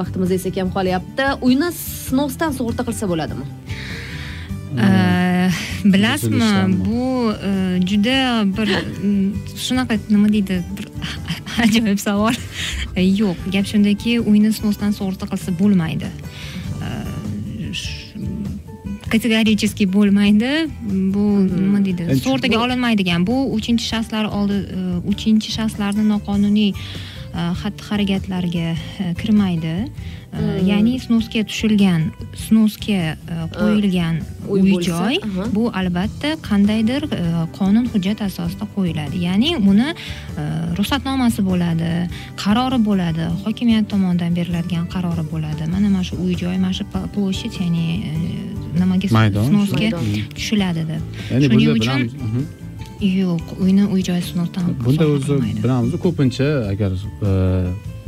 [0.00, 1.28] Vaqtimiz esa kam qolyapti.
[1.48, 3.44] Uyni snosdan sug'urta qilsa bo'ladimi?
[4.86, 5.07] E,
[5.84, 7.32] bilasizmi bu
[7.88, 8.68] juda bir
[9.66, 10.86] shunaqa nima deydi bir
[11.64, 12.34] ajoyib savol
[13.20, 16.10] yo'q gap shundaki uyni snosdan sug'urta qilsa bo'lmaydi
[19.12, 20.52] kategorически bo'lmaydi
[21.14, 24.58] bu nima deydi sug'urtaga olinmaydigan bu uchinchi shaxslar oldi
[25.12, 26.72] uchinchi shaxslarni noqonuniy
[27.34, 29.74] xatti harakatlarga e, kirmaydi.
[30.28, 33.16] E, ya'ni snosga tushilgan snosga
[33.54, 34.20] qo'yilgan
[34.52, 35.16] uy joy
[35.54, 37.06] bu albatta qandaydir
[37.58, 39.22] qonun hujjat asosida qo'yiladi.
[39.24, 40.44] Ya'ni buni e,
[40.78, 41.92] ruxsatnomasi bo'ladi
[42.44, 45.70] qarori bo'ladi hokimiyat tomonidan beriladigan qarori bo'ladi.
[45.74, 48.14] Mana mana shu uy joy mana shu площадь ya'ni e,
[48.80, 49.52] nimaga Maydon.
[49.52, 49.88] snosga
[50.36, 51.02] tushiladi deb.
[51.28, 52.67] Shuning uchun- bilamiz mhm.
[53.00, 56.92] Yo'q uyni uy joy snosdan bunda o'zi bilamiz ko'pincha agar
[57.30, 57.30] e,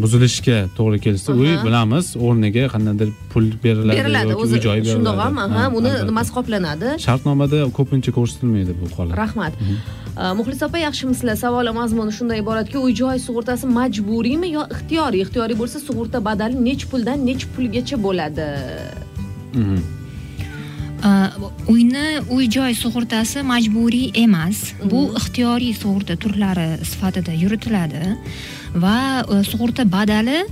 [0.03, 5.64] buzilishga to'g'ri kelsa uy bilamiz o'rniga qandaydir pul beriladi beriladi o'zi uy joy aha Ha,
[5.78, 6.88] uni nimasi qoplanadi?
[7.07, 9.16] Shartnomada ko'pincha ko'rsatilmaydi bu holat.
[9.22, 9.53] Rahmat.
[9.61, 15.22] Э, muxlis opa yaxshimisizlar savoli mazmuni shunday iboratki uy joy sug'urtasi majburiymi yo ixtiyoriy?
[15.26, 18.51] Ixtiyoriy bo'lsa sug'urta badali nechi puldan nechi pulgacha bo'ladi?
[19.62, 19.99] Mhm.
[21.70, 24.74] Uyni uy joy sug'urtasi majburiy emas.
[24.84, 28.16] Bu ixtiyoriy sug'urta turlari sifatida yuritiladi
[28.74, 30.46] va uh, sug'urta badali e,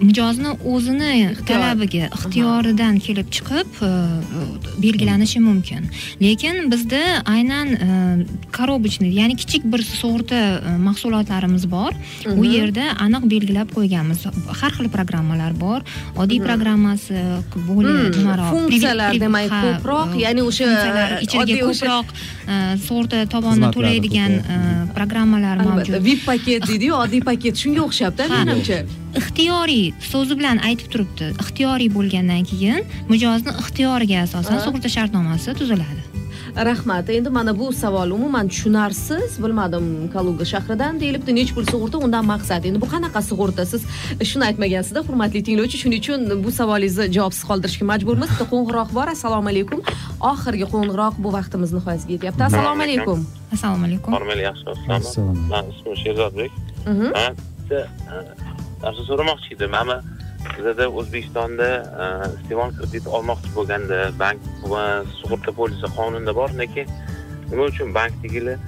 [0.00, 1.12] mijozni o'zini
[1.48, 3.90] talabiga ixtiyoridan kelib chiqib e,
[4.82, 5.88] belgilanishi mumkin.
[6.20, 7.00] Lekin bizda
[7.34, 7.88] aynan e,
[8.56, 11.92] коробочный ya'ni kichik bir sug'urta e, mahsulotlarimiz bor.
[12.36, 14.26] U yerda aniq belgilab qo'yganmiz.
[14.60, 15.80] Har xil programmalar bor.
[16.16, 17.18] Oddiy programmasi
[17.80, 21.20] Hmm, nimaroq funksiyalar privi- demak ha, ko'proq, e, ya'ni o'sha, funksiyalar e,
[21.70, 24.58] o'sha- ko'proq e, sug'urta tovonni to'laydigan e,
[24.96, 26.00] programmalar mavjud.
[26.04, 27.56] Vip paket deydiyu oddiy paket.
[27.60, 27.84] Shunga
[28.30, 28.44] Ha.
[28.44, 28.82] menimcha
[29.30, 31.26] ixtiyoriy so'zi bilan aytib turibdi.
[31.42, 36.02] Ixtiyoriy bo'lgandan keyin mijozni ixtiyoriga asosan sug'urta shartnomasi tuziladi.
[36.68, 37.10] Rahmat.
[37.14, 41.34] Endi mana bu savol umuman tushunarsiz bilmadim kaluga shahridan deyilibdi.
[41.38, 42.64] Nechi pul sug'urta undan maqsad?
[42.68, 43.62] Endi bu qanaqa sug'urta?
[43.72, 43.82] Siz
[44.30, 48.28] shuni aytmagansizda hurmatli tinglovchi shuning uchun bu savolingizni javobsiz qoldirishga majburmiz.
[48.34, 49.06] Bitta qo'ng'iroq bor.
[49.14, 49.80] Assalomu alaykum.
[50.32, 52.42] Oxirgi qo'ng'iroq bu vaqtimiz nihoyasiga yetyapti.
[52.50, 53.18] Assalomu alaykum.
[53.54, 54.10] Assalomu alaykum.
[54.18, 54.66] Normal yaxshi
[54.98, 56.50] assalomu man ismim sherzodbek
[56.90, 57.08] Mhm.
[57.70, 57.78] bitta
[58.84, 59.96] narsa so'ramoqchi edim mana
[60.56, 61.68] bizada o'zbekistonda
[62.02, 62.06] e,
[62.38, 64.40] iste'mol kredit olmoqchi bo'lganda bank
[64.72, 64.82] va
[65.20, 66.86] sug'urta polisi qonunda bor lekin
[67.50, 68.58] nima uchun bankdagilar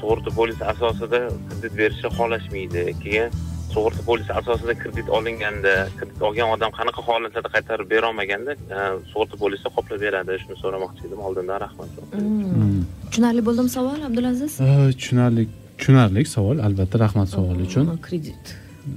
[0.00, 3.28] sug'urta polisi asosida kredit berishni xohlashmaydi keyin
[3.74, 8.78] sug'urta polisi asosida kredit olinganda kredit olgan odam qanaqa holatlarda qaytarib berolmaganda e,
[9.10, 11.88] sug'urta polisi qoplab beradi shuni so'ramoqchi edim oldindan rahmat
[12.20, 12.80] Mm.
[13.10, 14.52] tushunarli bo'ldimi savol abdulaziz?
[15.00, 15.42] Tushunarli
[15.78, 18.44] tushunarli savol albatta rahmat savol uchun kredit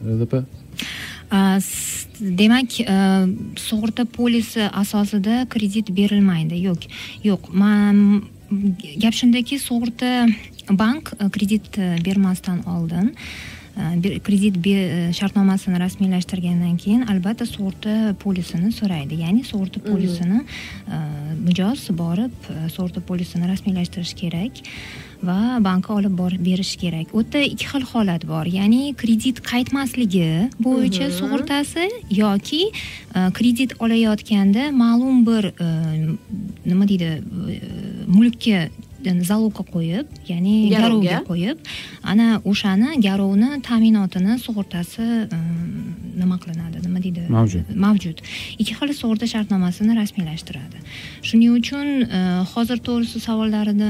[0.01, 0.43] rdp
[1.33, 1.57] A,
[2.19, 2.85] demak э,
[3.57, 6.59] sug'urta polisi asosida kredit berilmaydi.
[6.67, 6.85] Yo'q
[7.25, 7.49] yo'q.
[7.53, 8.23] Man
[9.01, 10.27] gap shundaki sug'urta
[10.71, 13.15] bank e, kredit e, bermasdan oldin
[14.23, 14.57] kredit
[15.17, 20.43] shartnomasini rasmiylashtirgandan keyin albatta sug'urta polisini so'raydi ya'ni sug'urta polisini
[21.47, 24.61] mijoz borib sug'urta polisini rasmiylashtirish kerak
[25.23, 30.29] va bankka olib borib berish kerak u yerda ikki xil holat bor ya'ni kredit qaytmasligi
[30.67, 31.89] bo'yicha sug'urtasi
[32.21, 32.61] yoki
[33.37, 35.49] kredit olayotganda ma'lum bir
[36.65, 37.09] nima deydi
[38.07, 38.67] mulkka
[39.29, 41.17] залогga qo'yib ya'ni Garovga.
[41.29, 41.57] qo'yib
[42.11, 45.05] ana o'shani garovni ta'minotini sug'urtasi
[46.21, 47.65] nima qilinadi nima deydi Mavjud.
[47.85, 48.17] mavjud
[48.61, 50.77] ikki xil sug'urta shartnomasini rasmiylashtiradi
[51.29, 51.87] shuning uchun
[52.53, 53.89] hozir to'g'risi savollarida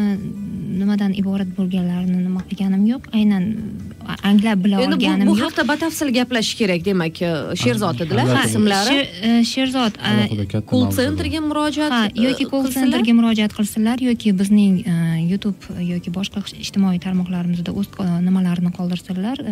[0.82, 3.44] nimadan iborat bo'lganlarini nima qilganim yo'q aynan
[4.30, 7.32] anglab bila bu, olganim bu yo'q haqda batafsil gaplashish kerak demak e,
[7.64, 10.92] sherzod edilar ismlari e, sherzod mavzu.
[11.00, 12.92] sentrga murojaat ha e, yoki kol qilsinlar?
[12.92, 14.80] sentrga murojaat qilsinlar yoki bizning
[15.32, 17.92] youtube yoki boshqa ijtimoiy tarmoqlarimizda o'z
[18.28, 19.44] nimalarini qoldirsinlar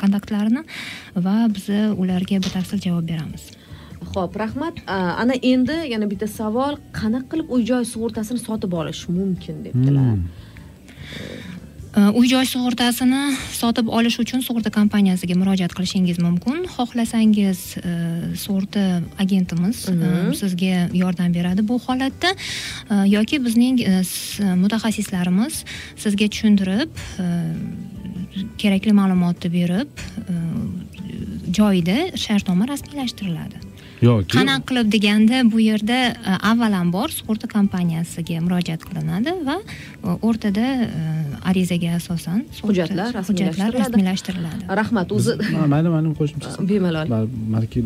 [0.00, 0.64] kontaktlarini
[1.28, 1.70] va biz
[2.02, 3.52] ularga batafsil javob beramiz
[4.06, 4.80] Xo'p, rahmat.
[4.86, 10.20] Ana endi yana bitta savol, qanaqa qilib uy joy sug'urtasini sotib olish mumkin debdilar.
[11.96, 13.22] E, uy joy sug'urtasini
[13.56, 16.66] sotib olish uchun sug'urta kompaniyasiga murojaat qilishingiz mumkin.
[16.76, 17.92] Xohlasangiz e,
[18.44, 18.82] sug'urta
[19.22, 20.34] agentimiz e, Mhm.
[20.40, 22.30] sizga yordam beradi bu holatda.
[22.90, 23.80] E, yoki bizning
[24.62, 25.64] mutaxassislarimiz
[25.96, 26.90] sizga tushuntirib
[28.60, 29.90] kerakli ma'lumotni berib
[31.58, 33.56] joyida shartnoma rasmiylashtiriladi
[34.02, 40.66] yoki qanaqa qilib deganda bu yerda e, avvalambor sug'urta kompaniyasiga murojaat qilinadi va e, o'rtada
[40.84, 40.88] e,
[41.50, 44.62] arizaga asosan Hujjatlar hujjatlar rasmiylashtiriladi.
[44.80, 47.28] Rahmat, o'zi Ma- mayli mayli qo'shimcha bemalol.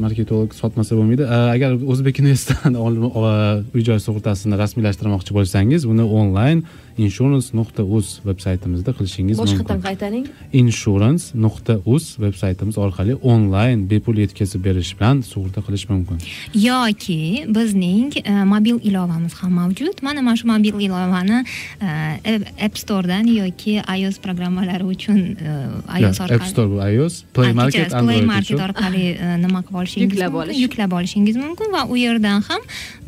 [0.06, 3.26] Marketolog sotmasa bo'lmaydi agar o'zbek universitetidan olib- o-
[3.74, 6.64] uy joy sug'urtasini rasmiylashtirmoqchi bo'lsangiz uni onlayn
[7.07, 10.24] insurance nuqta uz veb saytimizda qilishingiz Boshqatdan mumkin qaytaring.
[10.62, 16.18] insurance nuqta uz veb saytimiz orqali onlayn bepul yetkazib berish bilan sug'urta qilish mumkin
[16.55, 17.20] yoki
[17.59, 22.34] bizning e, mobil ilovamiz ham mavjud mana mana shu mobil ilovani e,
[22.66, 25.18] app storedan yoki ios programmalari uchun
[25.51, 25.55] e,
[26.01, 29.05] ios orqali app store bu ios play market Play market orqali
[29.44, 30.59] nima qilib olishingiz Yuklab olish.
[30.64, 32.62] yuklab olishingiz mumkin va u yerdan ham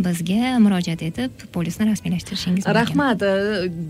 [0.07, 3.23] bizga murojaat etib polisni rasmiylashtirishingiz mumkin Rahmat.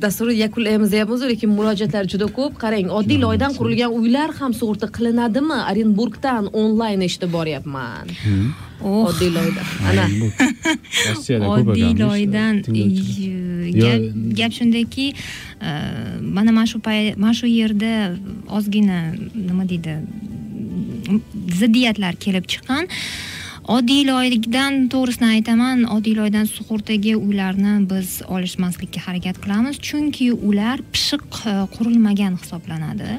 [0.01, 2.59] Dasturni yakunlaymiz deyapmiz, lekin murojaatlar juda ko'p.
[2.63, 5.59] Qarang, oddiy loydan qurilgan uylar ham sug'urta qilinadimi?
[5.71, 8.09] Orenburgdan onlayn eshitib boryapman.
[8.85, 9.63] Oh, Oddiy loyda.
[9.91, 10.07] Ana.
[11.09, 12.63] Rossiyada oddiy loydan
[14.39, 15.71] gap shundaki e,
[16.37, 16.81] mana mana shu
[17.17, 17.93] mana shu yerda
[18.57, 18.99] ozgina
[19.49, 19.95] nima deydi
[21.61, 22.89] ziddiyatlar kelib chiqqan
[23.69, 31.23] oddiy loydan to'g'risini aytaman oddiy loydan sug'urtaga uylarni biz olishmaslikka harakat qilamiz chunki ular pishiq
[31.51, 33.13] e, qurilmagan hisoblanadi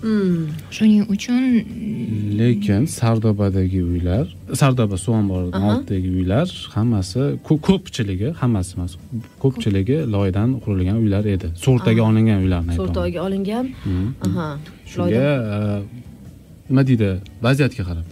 [0.00, 0.46] Hmm.
[0.76, 1.42] shuning uchun
[2.38, 4.24] lekin sardobadagi uylar
[4.60, 8.92] sardoba suv omboridan oldidagi uylar hammasi ko- ko'pchiligi hammasi emas
[9.42, 13.64] ko'pchiligi loydan qurilgan uylar edi sug'urtaga olingan uylarni aytyapman Sug'urtaga olingan.
[13.84, 14.08] Mhm.
[14.26, 14.48] Aha.
[14.92, 15.80] shunga Loydan.
[15.80, 15.82] e,
[16.70, 17.08] nima deydi
[17.46, 18.06] vaziyatga qarab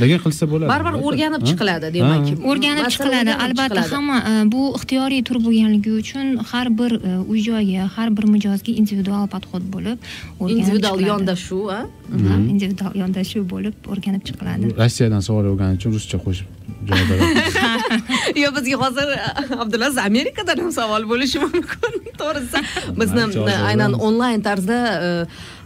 [0.00, 0.68] lekin qilsa bo'ladi.
[0.72, 2.26] Baribir o'rganib chiqiladi demak.
[2.50, 3.32] O'rganib chiqiladi.
[3.46, 8.24] albatta hamma e, bu ixtiyoriy tur bo'lganligi uchun har bir e, uy joyga har bir
[8.34, 9.98] mijozga individual podxod bo'lib
[10.40, 11.80] o'rganib individual yondashuv a
[12.10, 14.72] Ha, individual yondashuv bo'lib o'rganib chiqiladi.
[14.78, 16.48] Rossiyadan savol olgani uchun ruscha qo'shib
[16.88, 18.02] javob beraman
[18.42, 19.12] yo bizga hozir
[19.62, 22.00] abdulaziz amerikadan ham savol bo'lishi mumkin.
[22.22, 22.64] To'g'risi.
[23.00, 25.08] Bizni aynan onlayn tarzda e,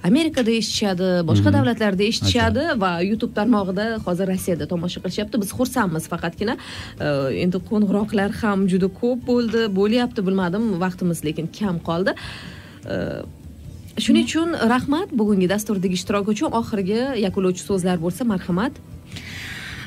[0.08, 5.40] amerikada eshitishadi boshqa davlatlarda eshitishadi va youtube tarmog'ida hozir rossiyada tomosha qilishyapti.
[5.42, 6.54] Biz xursandmiz faqatgina.
[7.44, 12.12] Endi qo'ng'iroqlar ham juda ko'p bo'ldi bo'lyapti bilmadim vaqtimiz lekin kam qoldi.
[14.04, 15.08] Shuning uchun rahmat.
[15.20, 18.74] Bugungi dasturdagi ishtirok uchun oxirgi yakunlovchi so'zlar bo'lsa marhamat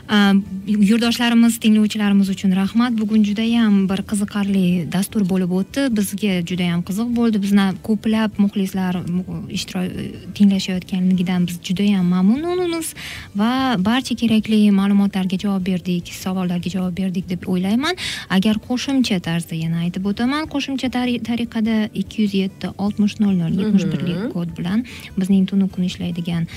[0.10, 2.94] yurtdoshlarimiz tinglovchilarimiz uchun rahmat.
[2.98, 5.88] Bugun judayam bir qiziqarli dastur bo'lib o'tdi.
[5.98, 7.42] Bizga judayam qiziq bo'ldi.
[7.44, 9.92] Bizni ko'plab muxlislar mu- ishtirok
[10.38, 12.94] tinglashayotganligidan biz judayam mamnunmiz
[13.36, 17.96] va barcha kerakli ma'lumotlarga javob berdik savollarga javob berdik deb o'ylayman.
[18.30, 23.54] Agar qo'shimcha tarzda yana aytib o'taman qo'shimcha tari- tariqada ikki yuz yetti oltmish nol nol
[23.62, 24.86] yetmish birlik kod bilan
[25.18, 26.48] bizning tunu kun ishlaydigan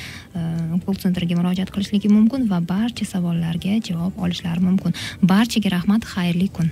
[0.86, 3.04] kol sentrga murojaat qilishligi mumkin va barcha
[3.40, 4.94] savollarga javob olishlari mumkin.
[5.22, 6.70] Barchaga rahmat xayrli kun.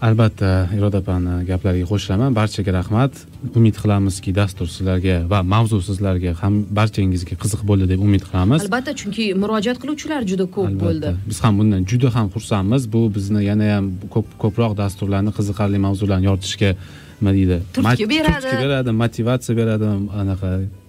[0.00, 2.34] Albatta iroda opani gaplariga qo'shilaman.
[2.34, 3.12] Barchaga rahmat.
[3.56, 8.62] Umid qilamizki dastur sizlarga va mavzu sizlarga ham barchangizga qiziq bo'ldi deb umid qilamiz.
[8.66, 11.08] Albatta chunki murojaat qiluvchilar juda ko'p bo'ldi.
[11.30, 12.82] Biz ham bundan juda ham xursandmiz.
[12.94, 16.70] Bu bizni yana ham ko'p ko'proq dasturlarni qiziqarli mavzularni yoritishga
[17.20, 18.42] nima deydi Turtki beradi.
[18.44, 18.90] turtki beradi.
[19.02, 19.84] motivatsiya beradi
[20.22, 20.48] anaqa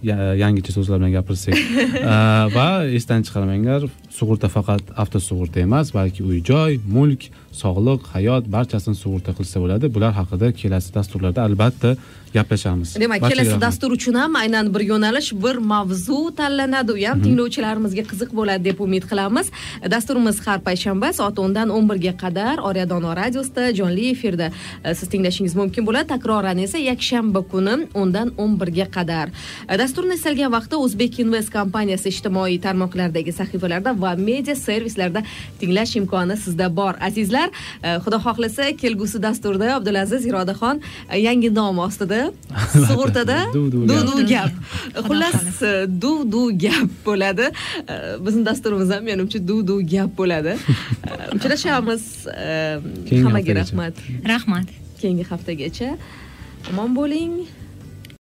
[0.09, 1.55] ya- yangicha so'zlar bilan gapirsak
[2.57, 2.69] va
[2.99, 3.81] esdan chiqarmanglar
[4.17, 7.21] sug'urta faqat avtosug'urta emas balki uy joy mulk
[7.63, 9.85] sog'liq hayot barchasini sug'urta qilsa bo'ladi.
[9.95, 11.89] Bular haqida kelasi dasturlarda albatta
[12.33, 12.95] gaplashamiz.
[12.99, 16.91] Demak kelasi dastur uchun ham aynan bir yo'nalish bir mavzu tanlanadi.
[16.91, 19.47] U ham tinglovchilarimizga qiziq bo'ladi deb umid qilamiz.
[19.93, 24.51] Dasturimiz har payshanba soat o'ndan o'n birga qadar orya dono radiosida jonli efirda.
[24.85, 26.07] E, siz tinglashingiz mumkin bo'ladi.
[26.13, 29.27] Takroran esa yakshanba kuni o'ndan o'n birga qadar.
[29.69, 35.23] E, dasturni istalgan vaqtda o'zbek invest kompaniyasi ijtimoiy tarmoqlardagi sahifalarda va media servislarda
[35.59, 37.49] tinglash imkoni sizda bor azizlar.
[37.83, 40.81] E, xudo xohlasa kelgusi dasturda abdulaziz irodaxon
[41.27, 42.18] yangi nom ostida
[42.89, 43.37] sug'urtada?
[43.53, 44.51] Duv-duv duv gap.
[44.95, 45.71] duv xullas xohlasa.
[45.83, 47.49] e, duv duv gap bo'ladi.
[47.93, 47.95] E,
[48.25, 50.57] bizni dasturimiz ham menimcha duv duv gap bo'ladi.
[51.09, 52.03] E, uchrashamiz.
[53.25, 54.03] Hammaga rahmat.
[54.33, 54.67] Rahmat.
[55.01, 55.95] Keyingi haftagacha.
[56.69, 57.33] Omon bo'ling